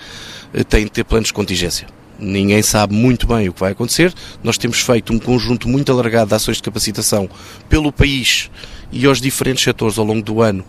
têm 0.70 0.86
de 0.86 0.92
ter 0.92 1.04
planos 1.04 1.28
de 1.28 1.34
contingência. 1.34 1.88
Ninguém 2.20 2.64
sabe 2.64 2.96
muito 2.96 3.28
bem 3.28 3.48
o 3.48 3.54
que 3.54 3.60
vai 3.60 3.74
acontecer. 3.74 4.12
Nós 4.44 4.58
temos 4.58 4.80
feito 4.80 5.14
um 5.14 5.20
conjunto 5.20 5.70
muito 5.70 5.92
alargado 5.92 6.30
de 6.30 6.36
ações 6.36 6.58
de 6.58 6.64
capacitação 6.64 7.30
pelo 7.70 7.92
país 7.92 8.50
e 8.92 9.06
aos 9.06 9.20
diferentes 9.20 9.64
setores 9.64 9.98
ao 9.98 10.06
longo 10.06 10.22
do 10.22 10.42
ano 10.42 10.66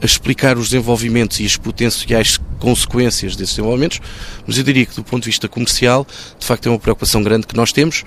a 0.00 0.06
explicar 0.06 0.56
os 0.56 0.70
desenvolvimentos 0.70 1.40
e 1.40 1.46
as 1.46 1.56
potenciais 1.56 2.38
consequências 2.58 3.34
desses 3.34 3.56
desenvolvimentos, 3.56 4.00
mas 4.46 4.56
eu 4.56 4.64
diria 4.64 4.86
que 4.86 4.94
do 4.94 5.02
ponto 5.02 5.24
de 5.24 5.28
vista 5.28 5.48
comercial, 5.48 6.06
de 6.38 6.46
facto 6.46 6.66
é 6.66 6.70
uma 6.70 6.78
preocupação 6.78 7.22
grande 7.22 7.46
que 7.46 7.56
nós 7.56 7.72
temos 7.72 8.04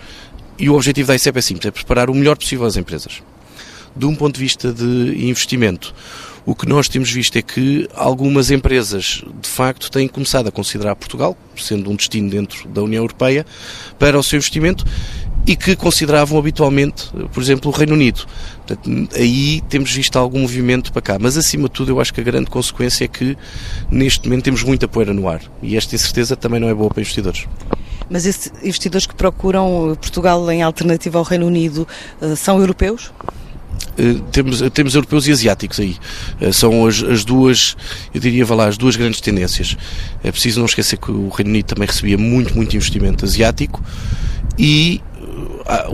e 0.57 0.69
o 0.69 0.75
objetivo 0.75 1.07
da 1.07 1.15
ICEP 1.15 1.37
é 1.37 1.41
simples, 1.41 1.65
é 1.65 1.71
preparar 1.71 2.09
o 2.09 2.13
melhor 2.13 2.37
possível 2.37 2.65
às 2.65 2.77
empresas. 2.77 3.21
De 3.95 4.05
um 4.05 4.15
ponto 4.15 4.35
de 4.35 4.39
vista 4.39 4.71
de 4.71 5.25
investimento, 5.27 5.93
o 6.45 6.55
que 6.55 6.67
nós 6.67 6.87
temos 6.87 7.11
visto 7.11 7.35
é 7.35 7.41
que 7.41 7.87
algumas 7.93 8.49
empresas, 8.49 9.23
de 9.41 9.47
facto, 9.47 9.91
têm 9.91 10.07
começado 10.07 10.47
a 10.47 10.51
considerar 10.51 10.95
Portugal, 10.95 11.37
sendo 11.55 11.89
um 11.91 11.95
destino 11.95 12.29
dentro 12.29 12.67
da 12.69 12.81
União 12.81 13.03
Europeia, 13.03 13.45
para 13.99 14.17
o 14.17 14.23
seu 14.23 14.37
investimento 14.37 14.85
e 15.45 15.55
que 15.55 15.75
consideravam 15.75 16.37
habitualmente, 16.37 17.09
por 17.33 17.41
exemplo, 17.41 17.71
o 17.71 17.73
Reino 17.73 17.93
Unido. 17.93 18.25
Portanto, 18.65 19.09
aí 19.15 19.61
temos 19.69 19.91
visto 19.91 20.17
algum 20.17 20.39
movimento 20.39 20.91
para 20.91 21.01
cá. 21.01 21.17
Mas, 21.19 21.37
acima 21.37 21.63
de 21.63 21.71
tudo, 21.71 21.91
eu 21.91 21.99
acho 21.99 22.13
que 22.13 22.21
a 22.21 22.23
grande 22.23 22.49
consequência 22.49 23.05
é 23.05 23.07
que, 23.07 23.37
neste 23.89 24.27
momento, 24.27 24.45
temos 24.45 24.63
muita 24.63 24.87
poeira 24.87 25.13
no 25.13 25.27
ar. 25.27 25.41
E 25.61 25.75
esta 25.75 25.95
incerteza 25.95 26.35
também 26.35 26.59
não 26.59 26.69
é 26.69 26.73
boa 26.73 26.89
para 26.89 27.01
investidores. 27.01 27.47
Mas 28.09 28.25
esses 28.25 28.51
investidores 28.61 29.07
que 29.07 29.15
procuram 29.15 29.97
Portugal 29.99 30.51
em 30.51 30.61
alternativa 30.61 31.17
ao 31.17 31.23
Reino 31.23 31.47
Unido 31.47 31.87
eh, 32.21 32.35
são 32.35 32.59
europeus? 32.59 33.11
Uh, 33.97 34.19
temos, 34.31 34.61
temos 34.73 34.95
europeus 34.95 35.27
e 35.27 35.31
asiáticos 35.31 35.79
aí. 35.79 35.97
São 36.51 36.85
as, 36.85 37.01
as, 37.01 37.23
duas, 37.23 37.75
eu 38.13 38.19
diria, 38.19 38.45
vá 38.45 38.55
lá, 38.55 38.67
as 38.67 38.77
duas 38.77 38.95
grandes 38.95 39.21
tendências. 39.21 39.77
É 40.23 40.31
preciso 40.31 40.59
não 40.59 40.65
esquecer 40.65 40.97
que 40.97 41.09
o 41.09 41.29
Reino 41.29 41.51
Unido 41.51 41.65
também 41.67 41.87
recebia 41.87 42.17
muito, 42.17 42.53
muito 42.55 42.75
investimento 42.75 43.25
asiático 43.25 43.81
e 44.57 45.01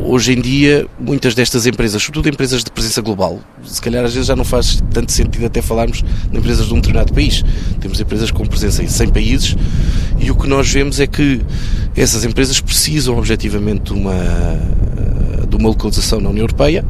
hoje 0.02 0.34
em 0.34 0.42
dia, 0.42 0.88
muitas 1.00 1.36
destas 1.36 1.66
empresas, 1.66 2.02
sobretudo 2.02 2.30
empresas 2.30 2.64
de 2.64 2.72
presença 2.72 3.02
global, 3.02 3.40
se 3.64 3.82
calhar 3.82 4.04
às 4.04 4.14
vezes 4.14 4.28
já 4.28 4.36
não 4.36 4.44
faz 4.44 4.82
tanto 4.92 5.12
sentido 5.12 5.46
até 5.46 5.62
falarmos 5.62 6.04
de 6.32 6.38
empresas 6.38 6.68
de 6.68 6.74
um 6.74 6.78
determinado 6.78 7.14
país. 7.14 7.44
Temos 7.80 8.00
empresas 8.00 8.32
com 8.32 8.46
presença 8.46 8.84
em 8.84 8.88
100 8.88 9.10
países 9.10 9.56
e 10.20 10.32
o 10.32 10.36
que 10.36 10.48
nós 10.48 10.72
vemos 10.72 11.00
é 11.00 11.08
que 11.08 11.42
essas 11.96 12.24
empresas 12.24 12.60
precisam 12.60 13.18
objetivamente 13.18 13.94
de 13.94 13.94
uma, 13.94 14.16
de 15.48 15.56
uma 15.56 15.70
localização 15.70 16.20
na 16.20 16.30
União 16.30 16.44
Europeia 16.44 16.86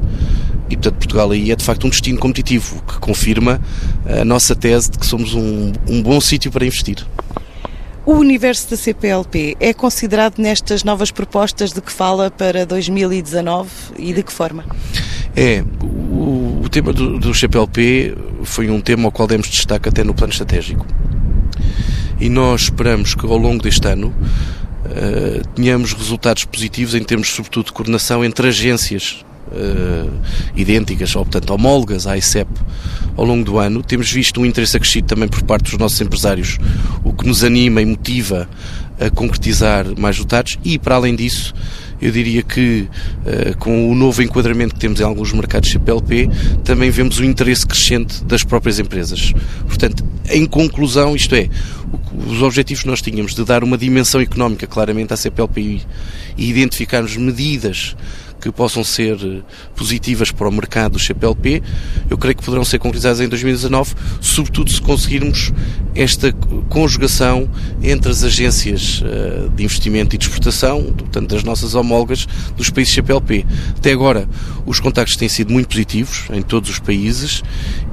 e 0.69 0.75
portanto 0.75 0.95
Portugal 0.95 1.31
aí 1.31 1.51
é 1.51 1.55
de 1.55 1.63
facto 1.63 1.87
um 1.87 1.89
destino 1.89 2.19
competitivo 2.19 2.83
que 2.83 2.99
confirma 2.99 3.59
a 4.05 4.25
nossa 4.25 4.55
tese 4.55 4.91
de 4.91 4.99
que 4.99 5.05
somos 5.05 5.33
um, 5.33 5.71
um 5.87 6.01
bom 6.01 6.19
sítio 6.19 6.51
para 6.51 6.65
investir. 6.65 7.05
O 8.07 8.13
universo 8.13 8.69
da 8.69 8.77
CPLP 8.77 9.57
é 9.59 9.73
considerado 9.73 10.39
nestas 10.39 10.81
novas 10.81 11.11
propostas 11.11 11.73
de 11.73 11.81
que 11.81 11.91
fala 11.91 12.31
para 12.31 12.65
2019 12.65 13.69
e 13.99 14.13
de 14.13 14.23
que 14.23 14.31
forma? 14.31 14.63
É, 15.35 15.61
o, 15.83 16.61
o 16.63 16.69
tema 16.69 16.93
do, 16.93 17.19
do 17.19 17.33
CPLP 17.33 18.15
foi 18.45 18.69
um 18.69 18.79
tema 18.79 19.03
ao 19.03 19.11
qual 19.11 19.27
demos 19.27 19.49
destaque 19.49 19.89
até 19.89 20.05
no 20.05 20.13
plano 20.13 20.31
estratégico. 20.31 20.85
E 22.17 22.29
nós 22.29 22.61
esperamos 22.61 23.13
que 23.13 23.25
ao 23.25 23.37
longo 23.37 23.61
deste 23.61 23.85
ano 23.89 24.15
uh, 24.85 25.45
tenhamos 25.49 25.91
resultados 25.91 26.45
positivos 26.45 26.95
em 26.95 27.03
termos, 27.03 27.27
sobretudo, 27.27 27.65
de 27.65 27.73
coordenação 27.73 28.23
entre 28.23 28.47
agências 28.47 29.25
uh, 29.51 30.11
idênticas, 30.55 31.15
ou 31.15 31.23
portanto 31.25 31.49
homólogas 31.51 32.07
à 32.07 32.17
ICEP 32.17 32.49
ao 33.15 33.25
longo 33.25 33.43
do 33.43 33.57
ano. 33.57 33.81
Temos 33.81 34.11
visto 34.11 34.41
um 34.41 34.45
interesse 34.45 34.77
acrescido 34.77 35.07
também 35.07 35.27
por 35.27 35.41
parte 35.43 35.71
dos 35.71 35.79
nossos 35.79 35.99
empresários, 35.99 36.57
o 37.03 37.13
que 37.13 37.25
nos 37.27 37.43
anima 37.43 37.81
e 37.81 37.85
motiva 37.85 38.47
a 38.99 39.09
concretizar 39.09 39.85
mais 39.97 40.15
resultados 40.15 40.57
e, 40.63 40.79
para 40.79 40.95
além 40.95 41.15
disso, 41.15 41.53
eu 42.01 42.11
diria 42.11 42.43
que 42.43 42.87
uh, 43.25 43.57
com 43.57 43.91
o 43.91 43.95
novo 43.95 44.21
enquadramento 44.21 44.75
que 44.75 44.79
temos 44.79 44.99
em 44.99 45.03
alguns 45.03 45.33
mercados 45.33 45.69
CPLP, 45.69 46.29
também 46.63 46.89
vemos 46.89 47.19
o 47.19 47.23
interesse 47.23 47.65
crescente 47.65 48.23
das 48.23 48.43
próprias 48.43 48.79
empresas. 48.79 49.33
Portanto, 49.65 50.03
em 50.29 50.45
conclusão, 50.45 51.15
isto 51.15 51.33
é, 51.35 51.49
os 52.27 52.41
objetivos 52.41 52.83
que 52.83 52.89
nós 52.89 53.01
tínhamos 53.01 53.33
de 53.33 53.43
dar 53.43 53.63
uma 53.63 53.77
dimensão 53.77 54.21
económica 54.21 54.67
claramente 54.67 55.13
à 55.13 55.17
CPLP 55.17 55.81
e 56.37 56.49
identificarmos 56.49 57.15
medidas 57.17 57.95
que 58.39 58.51
possam 58.51 58.83
ser 58.83 59.17
eh, 59.21 59.41
positivas 59.75 60.31
para 60.31 60.47
o 60.47 60.51
mercado 60.51 60.93
do 60.93 60.99
CPLP, 60.99 61.61
eu 62.09 62.17
creio 62.17 62.35
que 62.35 62.43
poderão 62.43 62.63
ser 62.63 62.79
concretizadas 62.79 63.19
em 63.19 63.27
2019, 63.27 63.95
sobretudo 64.21 64.71
se 64.71 64.81
conseguirmos 64.81 65.51
esta 65.95 66.31
conjugação 66.69 67.49
entre 67.81 68.11
as 68.11 68.23
agências 68.23 69.01
eh, 69.03 69.49
de 69.55 69.63
investimento 69.63 70.15
e 70.15 70.17
de 70.17 70.25
exportação, 70.25 70.83
portanto 70.83 71.29
das 71.29 71.43
nossas 71.43 71.73
homólogas 71.73 72.27
dos 72.55 72.69
países 72.69 72.93
CPLP. 72.93 73.45
Até 73.77 73.91
agora, 73.91 74.27
os 74.65 74.79
contactos 74.79 75.15
têm 75.15 75.27
sido 75.27 75.51
muito 75.51 75.67
positivos 75.67 76.27
em 76.31 76.41
todos 76.41 76.69
os 76.69 76.79
países 76.79 77.43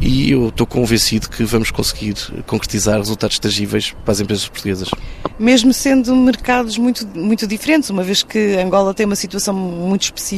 e 0.01 0.31
eu 0.31 0.49
estou 0.49 0.67
convencido 0.67 1.29
que 1.29 1.45
vamos 1.45 1.71
conseguir 1.71 2.15
concretizar 2.47 2.99
resultados 2.99 3.39
tangíveis 3.39 3.95
para 4.05 4.13
as 4.13 4.21
empresas 4.21 4.47
portuguesas. 4.47 4.91
Mesmo 5.39 5.73
sendo 5.73 6.15
mercados 6.15 6.77
muito, 6.79 7.07
muito 7.15 7.47
diferentes, 7.47 7.91
uma 7.91 8.03
vez 8.03 8.23
que 8.23 8.57
Angola 8.57 8.93
tem 8.93 9.07
uma 9.07 9.17
situação 9.17 9.55
muito 9.55 10.03
específica 10.03 10.34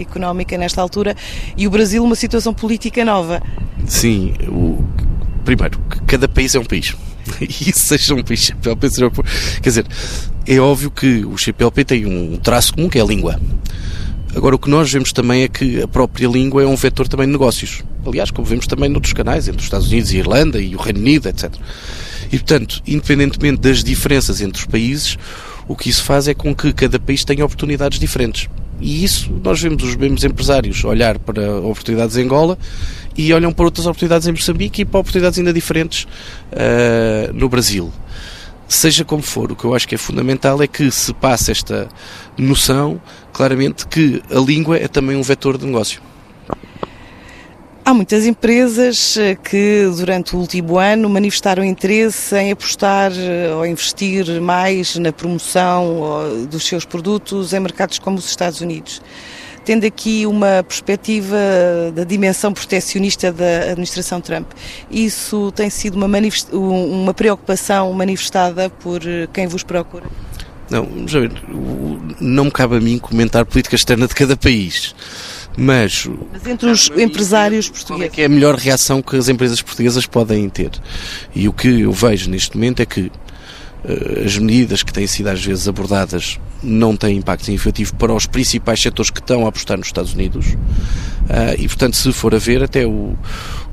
económica 0.00 0.56
nesta 0.56 0.80
altura 0.80 1.16
e 1.56 1.66
o 1.66 1.70
Brasil 1.70 2.02
uma 2.02 2.14
situação 2.14 2.52
política 2.52 3.04
nova. 3.04 3.42
Sim, 3.86 4.34
o, 4.48 4.84
primeiro, 5.44 5.80
cada 6.06 6.28
país 6.28 6.54
é 6.54 6.58
um 6.58 6.64
país. 6.64 6.94
E 7.40 7.72
seja 7.72 8.14
um 8.14 8.22
país 8.22 8.46
CPLP, 8.46 8.90
seja 8.90 9.10
Quer 9.62 9.68
dizer, 9.68 9.86
é 10.46 10.58
óbvio 10.58 10.90
que 10.90 11.24
o 11.24 11.38
CPLP 11.38 11.84
tem 11.84 12.06
um 12.06 12.36
traço 12.36 12.74
comum 12.74 12.88
que 12.88 12.98
é 12.98 13.02
a 13.02 13.04
língua. 13.04 13.38
Agora, 14.34 14.54
o 14.54 14.58
que 14.58 14.70
nós 14.70 14.92
vemos 14.92 15.12
também 15.12 15.42
é 15.42 15.48
que 15.48 15.82
a 15.82 15.88
própria 15.88 16.28
língua 16.28 16.62
é 16.62 16.66
um 16.66 16.76
vetor 16.76 17.08
também 17.08 17.26
de 17.26 17.32
negócios. 17.32 17.82
Aliás, 18.06 18.30
como 18.30 18.46
vemos 18.46 18.66
também 18.66 18.88
noutros 18.88 19.12
canais, 19.12 19.48
entre 19.48 19.58
os 19.58 19.64
Estados 19.64 19.88
Unidos 19.88 20.12
e 20.12 20.16
a 20.16 20.18
Irlanda 20.20 20.60
e 20.60 20.76
o 20.76 20.78
Reino 20.78 21.00
Unido, 21.00 21.28
etc. 21.28 21.52
E, 22.32 22.38
portanto, 22.38 22.80
independentemente 22.86 23.60
das 23.60 23.82
diferenças 23.82 24.40
entre 24.40 24.60
os 24.60 24.66
países, 24.66 25.18
o 25.66 25.74
que 25.74 25.90
isso 25.90 26.04
faz 26.04 26.28
é 26.28 26.34
com 26.34 26.54
que 26.54 26.72
cada 26.72 26.98
país 26.98 27.24
tenha 27.24 27.44
oportunidades 27.44 27.98
diferentes. 27.98 28.48
E 28.80 29.04
isso 29.04 29.30
nós 29.42 29.60
vemos 29.60 29.82
os 29.82 29.96
mesmos 29.96 30.24
empresários 30.24 30.82
olhar 30.84 31.18
para 31.18 31.58
oportunidades 31.58 32.16
em 32.16 32.24
Angola 32.24 32.58
e 33.16 33.32
olham 33.32 33.52
para 33.52 33.64
outras 33.64 33.86
oportunidades 33.86 34.26
em 34.26 34.32
Moçambique 34.32 34.82
e 34.82 34.84
para 34.84 35.00
oportunidades 35.00 35.38
ainda 35.38 35.52
diferentes 35.52 36.04
uh, 36.04 37.32
no 37.34 37.48
Brasil. 37.48 37.92
Seja 38.66 39.04
como 39.04 39.20
for, 39.20 39.50
o 39.50 39.56
que 39.56 39.64
eu 39.64 39.74
acho 39.74 39.86
que 39.86 39.96
é 39.96 39.98
fundamental 39.98 40.62
é 40.62 40.66
que 40.66 40.90
se 40.90 41.12
passe 41.12 41.50
esta 41.50 41.88
noção, 42.38 43.00
claramente, 43.32 43.86
que 43.86 44.22
a 44.30 44.38
língua 44.38 44.76
é 44.76 44.86
também 44.86 45.16
um 45.16 45.22
vetor 45.22 45.58
de 45.58 45.66
negócio. 45.66 46.00
Há 47.90 47.94
muitas 47.94 48.24
empresas 48.24 49.16
eh, 49.16 49.34
que 49.34 49.90
durante 49.96 50.36
o 50.36 50.38
último 50.38 50.78
ano 50.78 51.08
manifestaram 51.08 51.64
interesse 51.64 52.36
em 52.36 52.52
apostar 52.52 53.10
eh, 53.10 53.52
ou 53.52 53.66
investir 53.66 54.40
mais 54.40 54.94
na 54.94 55.12
promoção 55.12 56.46
dos 56.48 56.64
seus 56.64 56.84
produtos 56.84 57.52
em 57.52 57.58
mercados 57.58 57.98
como 57.98 58.16
os 58.16 58.26
Estados 58.26 58.60
Unidos. 58.60 59.02
Tendo 59.64 59.84
aqui 59.84 60.24
uma 60.24 60.62
perspectiva 60.62 61.36
da 61.92 62.04
dimensão 62.04 62.52
proteccionista 62.52 63.32
da 63.32 63.72
administração 63.72 64.20
Trump, 64.20 64.52
isso 64.88 65.50
tem 65.50 65.68
sido 65.68 65.96
uma, 65.96 66.06
uma 66.52 67.12
preocupação 67.12 67.92
manifestada 67.92 68.70
por 68.70 69.00
eh, 69.04 69.26
quem 69.32 69.48
vos 69.48 69.64
procura? 69.64 70.04
Não, 70.70 70.86
não 72.20 72.44
me 72.44 72.50
cabe 72.52 72.76
a 72.76 72.80
mim 72.80 73.00
comentar 73.00 73.44
política 73.44 73.74
externa 73.74 74.06
de 74.06 74.14
cada 74.14 74.36
país. 74.36 74.94
Mas, 75.56 76.08
Mas 76.32 76.46
entre 76.46 76.70
os 76.70 76.90
empresários 76.96 77.68
portugueses. 77.68 77.86
Qual 77.86 78.02
é 78.02 78.08
que 78.08 78.22
é 78.22 78.26
a 78.26 78.28
melhor 78.28 78.54
reação 78.54 79.02
que 79.02 79.16
as 79.16 79.28
empresas 79.28 79.60
portuguesas 79.60 80.06
podem 80.06 80.48
ter? 80.48 80.70
E 81.34 81.48
o 81.48 81.52
que 81.52 81.80
eu 81.80 81.92
vejo 81.92 82.30
neste 82.30 82.56
momento 82.56 82.80
é 82.80 82.86
que 82.86 83.02
uh, 83.02 84.24
as 84.24 84.38
medidas 84.38 84.82
que 84.82 84.92
têm 84.92 85.06
sido 85.06 85.28
às 85.28 85.44
vezes 85.44 85.66
abordadas 85.66 86.38
não 86.62 86.94
têm 86.96 87.16
impacto 87.16 87.46
significativo 87.46 87.94
para 87.96 88.12
os 88.12 88.26
principais 88.26 88.80
setores 88.80 89.10
que 89.10 89.18
estão 89.18 89.46
a 89.46 89.48
apostar 89.48 89.78
nos 89.78 89.88
Estados 89.88 90.14
Unidos. 90.14 90.46
Uh, 90.46 91.58
e, 91.58 91.66
portanto, 91.66 91.96
se 91.96 92.12
for 92.12 92.34
a 92.34 92.38
ver, 92.38 92.62
até 92.62 92.86
o, 92.86 93.16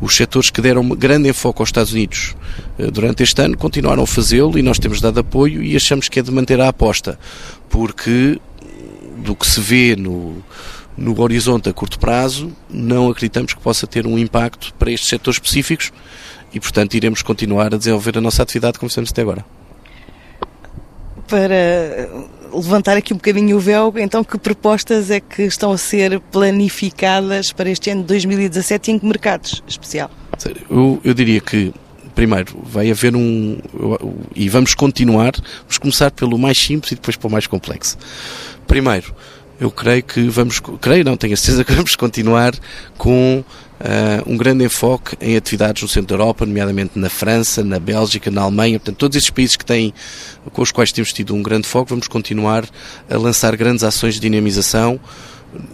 os 0.02 0.16
setores 0.16 0.50
que 0.50 0.62
deram 0.62 0.88
grande 0.90 1.30
enfoque 1.30 1.62
aos 1.62 1.70
Estados 1.70 1.92
Unidos 1.92 2.36
uh, 2.80 2.90
durante 2.92 3.24
este 3.24 3.42
ano 3.42 3.58
continuaram 3.58 4.04
a 4.04 4.08
fazê-lo 4.08 4.58
e 4.58 4.62
nós 4.62 4.80
temos 4.80 5.00
dado 5.00 5.20
apoio 5.20 5.62
e 5.62 5.76
achamos 5.76 6.10
que 6.10 6.20
é 6.20 6.24
de 6.24 6.32
manter 6.32 6.60
a 6.60 6.70
aposta, 6.70 7.20
porque 7.70 8.40
do 9.18 9.36
que 9.36 9.48
se 9.48 9.60
vê 9.60 9.96
no, 9.96 10.44
no 10.98 11.20
horizonte 11.22 11.70
a 11.70 11.74
curto 11.74 12.00
prazo, 12.00 12.52
não 12.70 13.10
acreditamos 13.10 13.54
que 13.54 13.62
possa 13.62 13.86
ter 13.86 14.08
um 14.08 14.18
impacto 14.18 14.74
para 14.74 14.92
estes 14.92 15.10
setores 15.10 15.36
específicos 15.36 15.92
e, 16.54 16.60
portanto, 16.60 16.96
iremos 16.96 17.22
continuar 17.22 17.74
a 17.74 17.78
desenvolver 17.78 18.18
a 18.18 18.22
nossa 18.22 18.42
atividade 18.42 18.80
como 18.80 18.90
fizemos 18.90 19.12
até 19.12 19.22
agora. 19.22 19.46
Para 21.28 22.10
levantar 22.52 22.98
aqui 22.98 23.14
um 23.14 23.18
bocadinho 23.18 23.58
o 23.58 23.60
véu, 23.60 23.94
então 23.98 24.24
que 24.24 24.38
propostas 24.38 25.12
é 25.12 25.20
que 25.20 25.44
estão 25.44 25.72
a 25.72 25.78
ser 25.78 26.20
planificadas 26.20 27.52
para 27.52 27.70
este 27.70 27.90
ano 27.90 28.02
de 28.02 28.08
2017 28.08 28.90
e 28.90 28.94
em 28.94 29.00
que 29.00 29.06
mercados 29.06 29.62
especial? 29.68 30.10
Eu, 30.70 31.00
eu 31.04 31.14
diria 31.14 31.42
que 31.42 31.74
primeiro, 32.18 32.58
vai 32.64 32.90
haver 32.90 33.16
um. 33.16 33.60
E 34.36 34.50
vamos 34.50 34.74
continuar, 34.74 35.34
vamos 35.62 35.78
começar 35.78 36.10
pelo 36.10 36.36
mais 36.40 36.58
simples 36.58 36.94
e 36.94 36.96
depois 36.96 37.16
pelo 37.16 37.32
mais 37.32 37.46
complexo. 37.46 37.96
Primeiro, 38.66 39.14
eu 39.60 39.72
creio 39.72 40.04
que 40.04 40.22
vamos. 40.30 40.60
Creio, 40.82 41.04
não, 41.04 41.18
tenho 41.18 41.34
a 41.34 41.38
certeza 41.38 41.64
que 41.64 41.74
vamos 41.76 41.96
continuar 41.96 42.54
com 42.98 43.44
Uh, 43.78 44.34
um 44.34 44.36
grande 44.36 44.66
enfoque 44.66 45.16
em 45.22 45.38
atividades 45.38 45.84
no 45.84 45.88
centro 45.88 46.08
da 46.08 46.16
Europa, 46.16 46.48
nomeadamente 46.48 46.98
na 46.98 47.12
França, 47.12 47.64
na 47.64 47.80
Bélgica, 47.80 48.32
na 48.32 48.42
Alemanha, 48.42 48.80
portanto, 48.80 48.98
todos 48.98 49.16
esses 49.16 49.30
países 49.30 49.56
que 49.56 49.64
têm, 49.64 49.94
com 50.52 50.64
os 50.64 50.72
quais 50.72 50.92
temos 50.92 51.14
tido 51.14 51.36
um 51.36 51.44
grande 51.44 51.68
foco, 51.68 51.90
vamos 51.90 52.08
continuar 52.08 52.66
a 53.08 53.18
lançar 53.18 53.56
grandes 53.56 53.84
ações 53.84 54.16
de 54.16 54.22
dinamização 54.22 55.00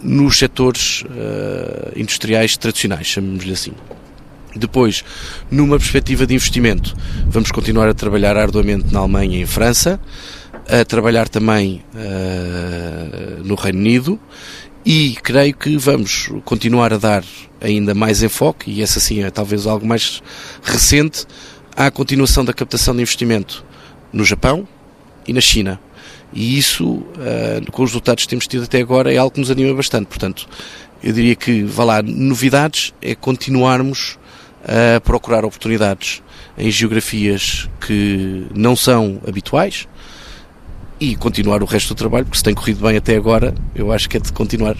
nos 0.02 0.36
setores 0.36 1.00
uh, 1.00 1.98
industriais 1.98 2.58
tradicionais, 2.58 3.06
chamemos-lhe 3.06 3.54
assim. 3.54 3.72
Depois, 4.54 5.02
numa 5.50 5.78
perspectiva 5.78 6.26
de 6.26 6.34
investimento, 6.34 6.94
vamos 7.26 7.50
continuar 7.50 7.88
a 7.88 7.94
trabalhar 7.94 8.36
arduamente 8.36 8.92
na 8.92 9.00
Alemanha 9.00 9.38
e 9.38 9.42
em 9.42 9.46
França, 9.46 9.98
a 10.68 10.84
trabalhar 10.84 11.28
também 11.28 11.82
uh, 11.94 13.44
no 13.44 13.54
Reino 13.54 13.78
Unido 13.78 14.20
e 14.84 15.16
creio 15.22 15.54
que 15.54 15.76
vamos 15.76 16.30
continuar 16.44 16.92
a 16.92 16.98
dar 16.98 17.24
ainda 17.60 17.94
mais 17.94 18.22
enfoque, 18.22 18.70
e 18.70 18.82
essa 18.82 19.00
sim 19.00 19.22
é 19.22 19.30
talvez 19.30 19.66
algo 19.66 19.86
mais 19.86 20.22
recente, 20.62 21.26
à 21.74 21.90
continuação 21.90 22.44
da 22.44 22.52
captação 22.52 22.94
de 22.94 23.00
investimento 23.00 23.64
no 24.12 24.24
Japão 24.24 24.68
e 25.26 25.32
na 25.32 25.40
China. 25.40 25.80
E 26.32 26.58
isso, 26.58 26.86
uh, 26.86 27.72
com 27.72 27.82
os 27.82 27.90
resultados 27.90 28.24
que 28.24 28.30
temos 28.30 28.46
tido 28.46 28.64
até 28.64 28.80
agora, 28.80 29.12
é 29.12 29.16
algo 29.16 29.32
que 29.32 29.40
nos 29.40 29.50
anima 29.50 29.72
bastante. 29.74 30.06
Portanto, 30.06 30.46
eu 31.02 31.12
diria 31.12 31.34
que, 31.34 31.62
vá 31.62 31.84
lá, 31.84 32.02
novidades 32.02 32.92
é 33.00 33.14
continuarmos 33.14 34.18
a 34.64 35.00
procurar 35.00 35.44
oportunidades 35.44 36.22
em 36.56 36.70
geografias 36.70 37.68
que 37.80 38.46
não 38.54 38.74
são 38.74 39.20
habituais, 39.26 39.86
e 41.04 41.16
continuar 41.16 41.62
o 41.62 41.66
resto 41.66 41.94
do 41.94 41.98
trabalho, 41.98 42.24
porque 42.24 42.38
se 42.38 42.44
tem 42.44 42.54
corrido 42.54 42.80
bem 42.80 42.96
até 42.96 43.14
agora, 43.14 43.54
eu 43.74 43.92
acho 43.92 44.08
que 44.08 44.16
é 44.16 44.20
de 44.20 44.32
continuar. 44.32 44.74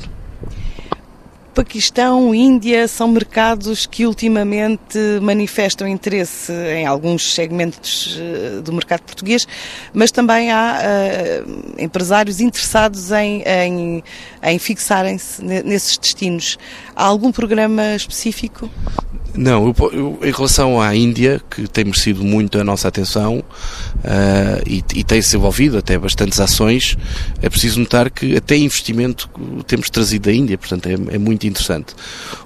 Paquistão, 1.54 2.34
Índia 2.34 2.88
são 2.88 3.06
mercados 3.06 3.86
que 3.86 4.06
ultimamente 4.06 4.98
manifestam 5.20 5.86
interesse 5.86 6.50
em 6.52 6.84
alguns 6.84 7.32
segmentos 7.32 8.18
eh, 8.18 8.60
do 8.60 8.72
mercado 8.72 9.02
português, 9.02 9.46
mas 9.92 10.10
também 10.10 10.50
há 10.50 10.80
uh, 10.80 11.74
empresários 11.78 12.40
interessados 12.40 13.12
em, 13.12 13.42
em, 13.42 14.04
em 14.42 14.58
fixarem-se 14.58 15.44
nesses 15.44 15.96
destinos. 15.96 16.58
Há 16.96 17.04
algum 17.04 17.30
programa 17.30 17.94
específico? 17.94 18.68
Não, 19.36 19.66
eu, 19.66 19.90
eu, 19.92 20.18
em 20.22 20.30
relação 20.30 20.80
à 20.80 20.94
Índia, 20.94 21.40
que 21.50 21.66
tem 21.66 21.84
merecido 21.84 22.22
muito 22.22 22.56
a 22.56 22.62
nossa 22.62 22.86
atenção 22.86 23.38
uh, 23.38 24.62
e, 24.64 24.76
e 24.94 25.02
tem 25.02 25.20
se 25.20 25.36
envolvido 25.36 25.76
até 25.76 25.98
bastantes 25.98 26.38
ações, 26.38 26.96
é 27.42 27.50
preciso 27.50 27.80
notar 27.80 28.10
que 28.10 28.36
até 28.36 28.56
investimento 28.56 29.28
temos 29.66 29.90
trazido 29.90 30.26
da 30.26 30.32
Índia, 30.32 30.56
portanto 30.56 30.86
é, 30.86 30.92
é, 30.92 31.18
muito 31.18 31.48
interessante. 31.48 31.94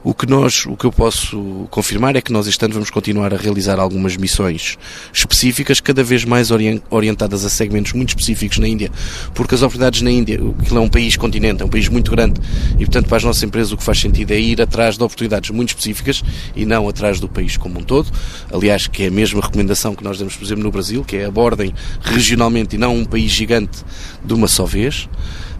O 0.02 0.14
que 0.14 0.26
nós, 0.26 0.64
o 0.64 0.78
que 0.78 0.86
eu 0.86 0.92
posso 0.92 1.68
confirmar 1.70 2.16
é 2.16 2.22
que 2.22 2.32
nós 2.32 2.46
este 2.46 2.64
ano 2.64 2.72
vamos 2.72 2.88
continuar 2.88 3.34
a 3.34 3.36
realizar 3.36 3.78
algumas 3.78 4.16
missões 4.16 4.78
específicas, 5.12 5.80
cada 5.80 6.02
vez 6.02 6.24
mais 6.24 6.50
orientadas 6.90 7.44
a 7.44 7.50
segmentos 7.50 7.92
muito 7.92 8.10
específicos 8.10 8.56
na 8.58 8.66
Índia, 8.66 8.90
porque 9.34 9.54
as 9.54 9.60
oportunidades 9.60 10.00
na 10.00 10.10
Índia, 10.10 10.40
aquilo 10.58 10.78
é 10.78 10.80
um 10.80 10.88
país 10.88 11.16
continente, 11.16 11.62
é 11.62 11.66
um 11.66 11.68
país 11.68 11.88
muito 11.88 12.10
grande 12.10 12.40
e 12.78 12.86
portanto 12.86 13.08
para 13.08 13.18
as 13.18 13.24
nossas 13.24 13.42
empresas 13.42 13.72
o 13.72 13.76
que 13.76 13.84
faz 13.84 14.00
sentido 14.00 14.30
é 14.30 14.40
ir 14.40 14.62
atrás 14.62 14.96
de 14.96 15.04
oportunidades 15.04 15.50
muito 15.50 15.68
específicas 15.68 16.22
e 16.56 16.64
não 16.64 16.77
não 16.78 16.88
atrás 16.88 17.18
do 17.18 17.28
país 17.28 17.56
como 17.56 17.80
um 17.80 17.82
todo. 17.82 18.08
Aliás, 18.52 18.86
que 18.86 19.02
é 19.04 19.08
a 19.08 19.10
mesma 19.10 19.40
recomendação 19.40 19.94
que 19.94 20.04
nós 20.04 20.18
damos, 20.18 20.36
por 20.36 20.44
exemplo, 20.44 20.62
no 20.62 20.70
Brasil, 20.70 21.04
que 21.04 21.16
é 21.16 21.24
abordem 21.24 21.74
regionalmente 22.00 22.76
e 22.76 22.78
não 22.78 22.96
um 22.96 23.04
país 23.04 23.30
gigante 23.32 23.84
de 24.24 24.32
uma 24.32 24.46
só 24.46 24.64
vez. 24.64 25.08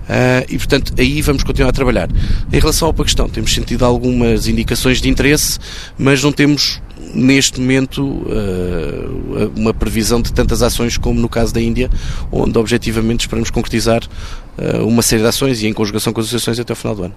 Uh, 0.09 0.41
e, 0.49 0.57
portanto, 0.57 0.95
aí 0.97 1.21
vamos 1.21 1.43
continuar 1.43 1.69
a 1.69 1.73
trabalhar. 1.73 2.09
Em 2.51 2.59
relação 2.59 2.89
ao 2.89 2.95
Paquistão, 2.95 3.29
temos 3.29 3.53
sentido 3.53 3.85
algumas 3.85 4.49
indicações 4.49 5.03
de 5.03 5.09
interesse, 5.09 5.59
mas 5.99 6.23
não 6.23 6.33
temos 6.33 6.81
neste 7.13 7.61
momento 7.61 8.03
uh, 8.03 9.53
uma 9.55 9.75
previsão 9.75 10.23
de 10.23 10.33
tantas 10.33 10.63
ações 10.63 10.97
como 10.97 11.21
no 11.21 11.29
caso 11.29 11.53
da 11.53 11.61
Índia, 11.61 11.91
onde 12.33 12.57
objetivamente 12.59 13.21
esperamos 13.21 13.51
concretizar 13.51 14.03
uh, 14.03 14.87
uma 14.87 15.03
série 15.03 15.23
de 15.23 15.29
ações 15.29 15.63
e 15.63 15.67
em 15.67 15.75
conjugação 15.75 16.13
com 16.13 16.21
as 16.21 16.27
associações 16.27 16.59
até 16.59 16.73
o 16.73 16.77
final 16.77 16.95
do 16.95 17.05
ano. 17.05 17.15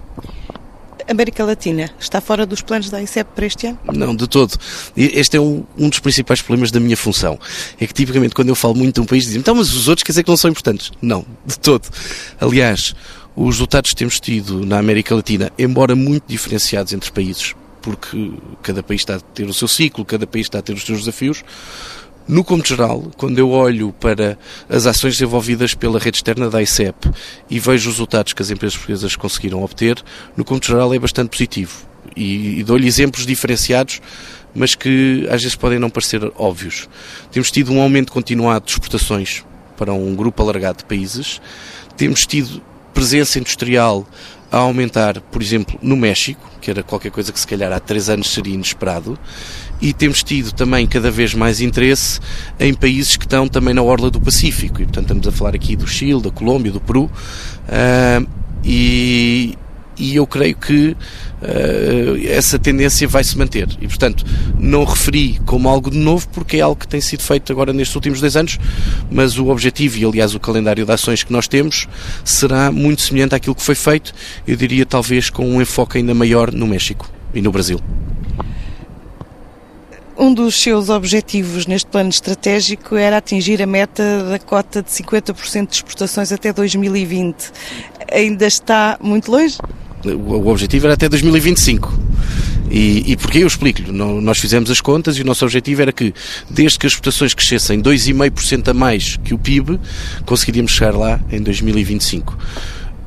América 1.08 1.44
Latina 1.44 1.90
está 1.98 2.20
fora 2.20 2.46
dos 2.46 2.60
planos 2.60 2.90
da 2.90 3.02
ICEP 3.02 3.30
para 3.34 3.46
este 3.46 3.66
ano? 3.66 3.78
Não, 3.92 4.14
de 4.14 4.26
todo. 4.26 4.56
Este 4.96 5.36
é 5.36 5.40
um, 5.40 5.64
um 5.76 5.88
dos 5.88 5.98
principais 5.98 6.40
problemas 6.40 6.70
da 6.70 6.80
minha 6.80 6.96
função. 6.96 7.38
É 7.80 7.86
que 7.86 7.94
tipicamente 7.94 8.34
quando 8.34 8.48
eu 8.48 8.54
falo 8.54 8.74
muito 8.74 8.96
de 8.96 9.00
um 9.00 9.04
país 9.04 9.24
dizem 9.24 9.40
então, 9.40 9.54
mas 9.54 9.72
os 9.74 9.88
outros 9.88 10.04
quer 10.04 10.12
dizer 10.12 10.22
que 10.22 10.30
não 10.30 10.36
são 10.36 10.50
importantes. 10.50 10.92
Não, 11.00 11.24
de 11.44 11.58
todo. 11.58 11.88
Aliás, 12.40 12.94
os 13.34 13.54
resultados 13.56 13.90
que 13.90 13.96
temos 13.96 14.20
tido 14.20 14.64
na 14.64 14.78
América 14.78 15.14
Latina, 15.14 15.50
embora 15.58 15.94
muito 15.96 16.24
diferenciados 16.26 16.92
entre 16.92 17.10
países, 17.10 17.54
porque 17.80 18.32
cada 18.62 18.82
país 18.82 19.00
está 19.00 19.16
a 19.16 19.20
ter 19.20 19.44
o 19.44 19.54
seu 19.54 19.66
ciclo, 19.66 20.04
cada 20.04 20.26
país 20.26 20.46
está 20.46 20.58
a 20.58 20.62
ter 20.62 20.72
os 20.72 20.84
seus 20.84 21.00
desafios, 21.00 21.42
no 22.28 22.44
como 22.44 22.64
geral, 22.64 23.10
quando 23.16 23.38
eu 23.38 23.50
olho 23.50 23.92
para 23.98 24.38
as 24.68 24.86
ações 24.86 25.14
desenvolvidas 25.14 25.74
pela 25.74 25.98
rede 25.98 26.18
externa 26.18 26.48
da 26.48 26.62
ICEP 26.62 27.10
e 27.50 27.58
vejo 27.58 27.88
os 27.88 27.96
resultados 27.96 28.32
que 28.32 28.42
as 28.42 28.50
empresas 28.50 28.76
portuguesas 28.76 29.16
conseguiram 29.16 29.62
obter, 29.62 30.02
no 30.36 30.44
como 30.44 30.60
geral 30.62 30.94
é 30.94 30.98
bastante 30.98 31.30
positivo. 31.30 31.86
E, 32.16 32.60
e 32.60 32.64
dou-lhe 32.64 32.86
exemplos 32.86 33.26
diferenciados, 33.26 34.00
mas 34.54 34.74
que 34.74 35.26
às 35.30 35.42
vezes 35.42 35.56
podem 35.56 35.78
não 35.78 35.90
parecer 35.90 36.20
óbvios. 36.36 36.88
Temos 37.30 37.50
tido 37.50 37.72
um 37.72 37.80
aumento 37.80 38.12
continuado 38.12 38.66
de 38.66 38.72
exportações 38.72 39.44
para 39.76 39.92
um 39.92 40.14
grupo 40.14 40.42
alargado 40.42 40.78
de 40.78 40.84
países. 40.84 41.40
Temos 41.96 42.26
tido 42.26 42.62
presença 42.92 43.38
industrial 43.38 44.06
a 44.50 44.58
aumentar, 44.58 45.20
por 45.20 45.40
exemplo, 45.40 45.78
no 45.80 45.96
México, 45.96 46.46
que 46.60 46.70
era 46.70 46.82
qualquer 46.82 47.10
coisa 47.10 47.32
que 47.32 47.40
se 47.40 47.46
calhar 47.46 47.72
há 47.72 47.80
três 47.80 48.10
anos 48.10 48.30
seria 48.30 48.54
inesperado, 48.54 49.18
e 49.82 49.92
temos 49.92 50.22
tido 50.22 50.52
também 50.52 50.86
cada 50.86 51.10
vez 51.10 51.34
mais 51.34 51.60
interesse 51.60 52.20
em 52.58 52.72
países 52.72 53.16
que 53.16 53.24
estão 53.24 53.48
também 53.48 53.74
na 53.74 53.82
orla 53.82 54.08
do 54.10 54.20
Pacífico, 54.20 54.80
e 54.80 54.84
portanto 54.84 55.06
estamos 55.06 55.26
a 55.26 55.32
falar 55.32 55.56
aqui 55.56 55.74
do 55.74 55.88
Chile, 55.88 56.22
da 56.22 56.30
Colômbia, 56.30 56.70
do 56.70 56.80
Peru, 56.80 57.04
uh, 57.06 58.28
e, 58.64 59.58
e 59.98 60.14
eu 60.14 60.24
creio 60.24 60.54
que 60.54 60.90
uh, 60.90 62.28
essa 62.28 62.60
tendência 62.60 63.08
vai 63.08 63.24
se 63.24 63.36
manter. 63.36 63.68
E, 63.80 63.88
portanto, 63.88 64.24
não 64.56 64.84
referi 64.84 65.40
como 65.44 65.68
algo 65.68 65.90
de 65.90 65.98
novo, 65.98 66.28
porque 66.28 66.58
é 66.58 66.60
algo 66.60 66.76
que 66.76 66.86
tem 66.86 67.00
sido 67.00 67.22
feito 67.24 67.50
agora 67.50 67.72
nestes 67.72 67.96
últimos 67.96 68.20
dois 68.20 68.36
anos, 68.36 68.60
mas 69.10 69.36
o 69.36 69.48
objetivo 69.48 69.98
e, 69.98 70.04
aliás, 70.04 70.32
o 70.32 70.38
calendário 70.38 70.86
de 70.86 70.92
ações 70.92 71.24
que 71.24 71.32
nós 71.32 71.48
temos 71.48 71.88
será 72.24 72.70
muito 72.70 73.02
semelhante 73.02 73.34
àquilo 73.34 73.56
que 73.56 73.62
foi 73.62 73.74
feito, 73.74 74.14
eu 74.46 74.54
diria 74.54 74.86
talvez 74.86 75.28
com 75.28 75.44
um 75.44 75.60
enfoque 75.60 75.98
ainda 75.98 76.14
maior 76.14 76.52
no 76.52 76.68
México 76.68 77.10
e 77.34 77.42
no 77.42 77.50
Brasil. 77.50 77.80
Um 80.22 80.32
dos 80.32 80.54
seus 80.54 80.88
objetivos 80.88 81.66
neste 81.66 81.90
plano 81.90 82.08
estratégico 82.08 82.94
era 82.94 83.16
atingir 83.16 83.60
a 83.60 83.66
meta 83.66 84.22
da 84.22 84.38
cota 84.38 84.80
de 84.80 84.88
50% 84.88 85.66
de 85.66 85.74
exportações 85.74 86.30
até 86.30 86.52
2020. 86.52 87.50
Ainda 88.08 88.46
está 88.46 88.96
muito 89.02 89.32
longe? 89.32 89.58
O 90.04 90.46
objetivo 90.46 90.86
era 90.86 90.94
até 90.94 91.08
2025. 91.08 91.92
E, 92.70 93.10
e 93.10 93.16
porquê 93.16 93.38
eu 93.38 93.48
explico-lhe? 93.48 93.90
Nós 93.90 94.38
fizemos 94.38 94.70
as 94.70 94.80
contas 94.80 95.16
e 95.16 95.22
o 95.22 95.24
nosso 95.24 95.44
objetivo 95.44 95.82
era 95.82 95.90
que, 95.90 96.14
desde 96.48 96.78
que 96.78 96.86
as 96.86 96.92
exportações 96.92 97.34
crescessem 97.34 97.82
2,5% 97.82 98.68
a 98.68 98.74
mais 98.74 99.16
que 99.16 99.34
o 99.34 99.38
PIB, 99.38 99.80
conseguiríamos 100.24 100.70
chegar 100.70 100.94
lá 100.96 101.18
em 101.32 101.42
2025. 101.42 102.38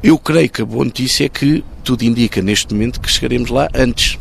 Eu 0.04 0.20
creio 0.20 0.50
que 0.50 0.62
a 0.62 0.66
boa 0.66 0.84
notícia 0.84 1.24
é 1.24 1.30
que 1.30 1.64
tudo 1.82 2.04
indica 2.04 2.42
neste 2.42 2.74
momento 2.74 3.00
que 3.00 3.10
chegaremos 3.10 3.50
lá 3.50 3.70
antes. 3.74 4.20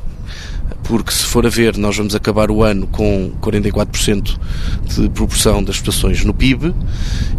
Porque 0.84 1.10
se 1.12 1.24
for 1.24 1.46
a 1.46 1.48
ver, 1.48 1.76
nós 1.76 1.96
vamos 1.96 2.14
acabar 2.14 2.50
o 2.50 2.62
ano 2.62 2.86
com 2.86 3.32
44% 3.40 4.38
de 4.86 5.08
proporção 5.08 5.62
das 5.62 5.76
exportações 5.76 6.24
no 6.24 6.34
PIB 6.34 6.74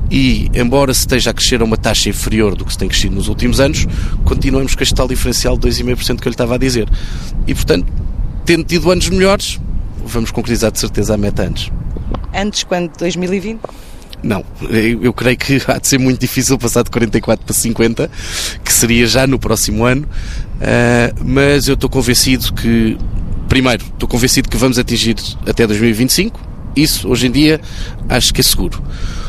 e, 0.09 0.49
embora 0.53 0.93
se 0.93 1.01
esteja 1.01 1.29
a 1.29 1.33
crescer 1.33 1.61
a 1.61 1.63
uma 1.63 1.77
taxa 1.77 2.09
inferior 2.09 2.55
do 2.55 2.65
que 2.65 2.71
se 2.71 2.77
tem 2.77 2.87
crescido 2.87 3.15
nos 3.15 3.27
últimos 3.27 3.59
anos, 3.59 3.87
continuamos 4.23 4.75
com 4.75 4.83
este 4.83 4.95
tal 4.95 5.07
diferencial 5.07 5.57
de 5.57 5.67
2,5% 5.67 6.19
que 6.19 6.27
eu 6.27 6.29
lhe 6.29 6.33
estava 6.33 6.55
a 6.55 6.57
dizer. 6.57 6.89
E, 7.45 7.53
portanto, 7.53 7.91
tendo 8.45 8.63
tido 8.63 8.91
anos 8.91 9.09
melhores, 9.09 9.59
vamos 10.05 10.31
concretizar 10.31 10.71
de 10.71 10.79
certeza 10.79 11.13
a 11.13 11.17
meta 11.17 11.43
antes. 11.43 11.71
Antes, 12.33 12.63
quando? 12.63 12.91
2020? 12.97 13.59
Não, 14.25 14.43
eu 14.71 15.13
creio 15.13 15.37
que 15.37 15.61
há 15.69 15.77
de 15.77 15.87
ser 15.87 15.99
muito 15.99 16.19
difícil 16.19 16.57
passar 16.57 16.83
de 16.83 16.89
44 16.89 17.45
para 17.45 17.53
50, 17.53 18.09
que 18.63 18.73
seria 18.73 19.05
já 19.05 19.27
no 19.27 19.37
próximo 19.37 19.85
ano, 19.85 20.07
uh, 20.55 21.23
mas 21.23 21.67
eu 21.67 21.75
estou 21.75 21.87
convencido 21.87 22.51
que, 22.53 22.97
primeiro, 23.47 23.85
estou 23.85 24.09
convencido 24.09 24.49
que 24.49 24.57
vamos 24.57 24.79
atingir 24.79 25.15
até 25.47 25.67
2025, 25.67 26.41
isso 26.75 27.07
hoje 27.07 27.27
em 27.27 27.31
dia 27.31 27.61
acho 28.09 28.33
que 28.33 28.41
é 28.41 28.43
seguro. 28.43 28.81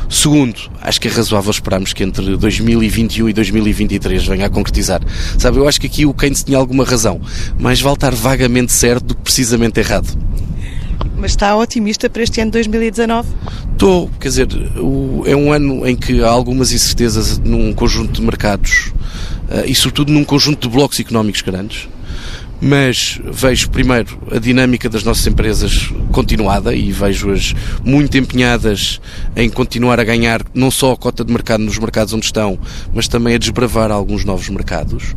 Segundo, 0.09 0.59
acho 0.81 0.99
que 0.99 1.09
é 1.09 1.11
razoável 1.11 1.51
esperarmos 1.51 1.93
que 1.93 2.03
entre 2.03 2.35
2021 2.35 3.29
e 3.29 3.33
2023 3.35 4.27
venha 4.27 4.47
a 4.47 4.51
concretizar. 4.51 5.03
Sabe, 5.37 5.59
eu 5.59 5.69
acho 5.69 5.79
que 5.79 5.89
aqui 5.89 6.07
o 6.07 6.15
Keynes 6.15 6.43
tinha 6.43 6.57
alguma 6.57 6.85
razão, 6.85 7.21
mas 7.59 7.83
vale 7.83 7.97
estar 7.97 8.15
vagamente 8.15 8.73
certo 8.73 9.05
do 9.05 9.15
que 9.15 9.23
precisamente 9.23 9.79
errado. 9.79 10.09
Mas 11.17 11.33
está 11.33 11.57
otimista 11.57 12.09
para 12.11 12.23
este 12.23 12.41
ano 12.41 12.51
de 12.51 12.59
2019? 12.59 13.29
Estou, 13.73 14.11
quer 14.21 14.29
dizer, 14.29 14.49
é 15.27 15.37
um 15.37 15.53
ano 15.53 15.87
em 15.87 15.95
que 15.97 16.23
há 16.23 16.29
algumas 16.29 16.73
incertezas 16.73 17.39
num 17.39 17.73
conjunto 17.73 18.21
de 18.21 18.23
mercados 18.23 18.93
eh, 19.51 19.67
e, 19.67 19.75
sobretudo, 19.75 20.13
num 20.13 20.25
conjunto 20.25 20.69
de 20.69 20.75
blocos 20.75 20.99
económicos 21.01 21.43
grandes. 21.43 21.89
Mas 22.61 23.21
vejo, 23.23 23.69
primeiro, 23.69 24.19
a 24.31 24.39
dinâmica 24.39 24.89
das 24.89 25.05
nossas 25.05 25.27
empresas 25.27 25.91
continuada 26.11 26.75
e 26.75 26.91
vejo-as 26.91 27.55
muito 27.85 28.17
empenhadas 28.17 28.99
em 29.37 29.51
continuar 29.51 30.01
a 30.01 30.05
ganhar 30.05 30.41
não 30.55 30.71
só 30.71 30.93
a 30.93 30.97
cota 30.97 31.23
de 31.23 31.33
mercado 31.33 31.63
nos 31.63 31.79
mercados 31.79 32.15
onde 32.15 32.25
estão, 32.25 32.59
mas 32.95 33.09
também 33.09 33.35
a 33.35 33.39
desbravar 33.39 33.91
alguns 33.91 34.25
novos 34.25 34.49
mercados. 34.49 35.15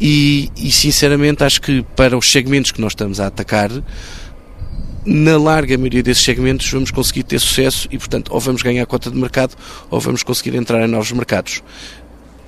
E, 0.00 0.50
e 0.56 0.70
sinceramente, 0.70 1.42
acho 1.42 1.60
que 1.60 1.84
para 1.96 2.16
os 2.16 2.30
segmentos 2.30 2.70
que 2.70 2.80
nós 2.80 2.92
estamos 2.92 3.18
a 3.18 3.28
atacar, 3.28 3.70
na 5.08 5.38
larga 5.38 5.76
maioria 5.78 6.02
desses 6.02 6.22
segmentos 6.22 6.70
vamos 6.70 6.90
conseguir 6.90 7.22
ter 7.22 7.38
sucesso 7.38 7.88
e, 7.90 7.96
portanto, 7.96 8.30
ou 8.32 8.38
vamos 8.38 8.60
ganhar 8.60 8.84
cota 8.84 9.10
de 9.10 9.16
mercado 9.16 9.54
ou 9.90 9.98
vamos 9.98 10.22
conseguir 10.22 10.54
entrar 10.54 10.84
em 10.84 10.90
novos 10.90 11.10
mercados. 11.12 11.62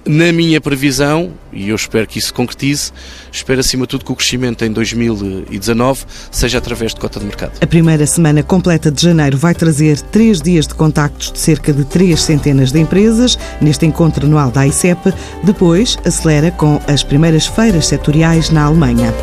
Na 0.05 0.33
minha 0.33 0.61
previsão, 0.61 1.33
e 1.53 1.69
eu 1.69 1.77
espero 1.77 2.07
que 2.07 2.19
isso 2.19 2.33
concretize, 2.33 2.91
espero 3.31 3.61
acima 3.61 3.85
de 3.85 3.91
tudo 3.91 4.05
que 4.05 4.13
o 4.13 4.17
crescimento 4.17 4.65
em 4.65 4.73
2019 4.73 6.05
seja 6.31 6.57
através 6.57 6.95
de 6.95 7.01
cota 7.01 7.21
de 7.21 7.27
mercado. 7.27 7.53
A 7.61 7.67
primeira 7.67 8.07
semana 8.07 8.43
completa 8.43 8.91
de 8.91 9.03
janeiro 9.03 9.37
vai 9.37 9.55
trazer 9.55 10.01
três 10.01 10.41
dias 10.41 10.67
de 10.67 10.75
contactos 10.75 11.33
de 11.33 11.39
cerca 11.39 11.73
de 11.73 11.85
três 11.85 12.23
centenas 12.23 12.73
de 12.73 12.81
empresas 12.81 13.39
neste 13.61 13.85
encontro 13.85 14.27
anual 14.27 14.51
da 14.51 14.67
ICEP. 14.67 15.13
Depois, 15.45 15.99
acelera 16.05 16.51
com 16.51 16.81
as 16.87 17.03
primeiras 17.03 17.47
feiras 17.47 17.87
setoriais 17.87 18.49
na 18.49 18.65
Alemanha. 18.65 19.15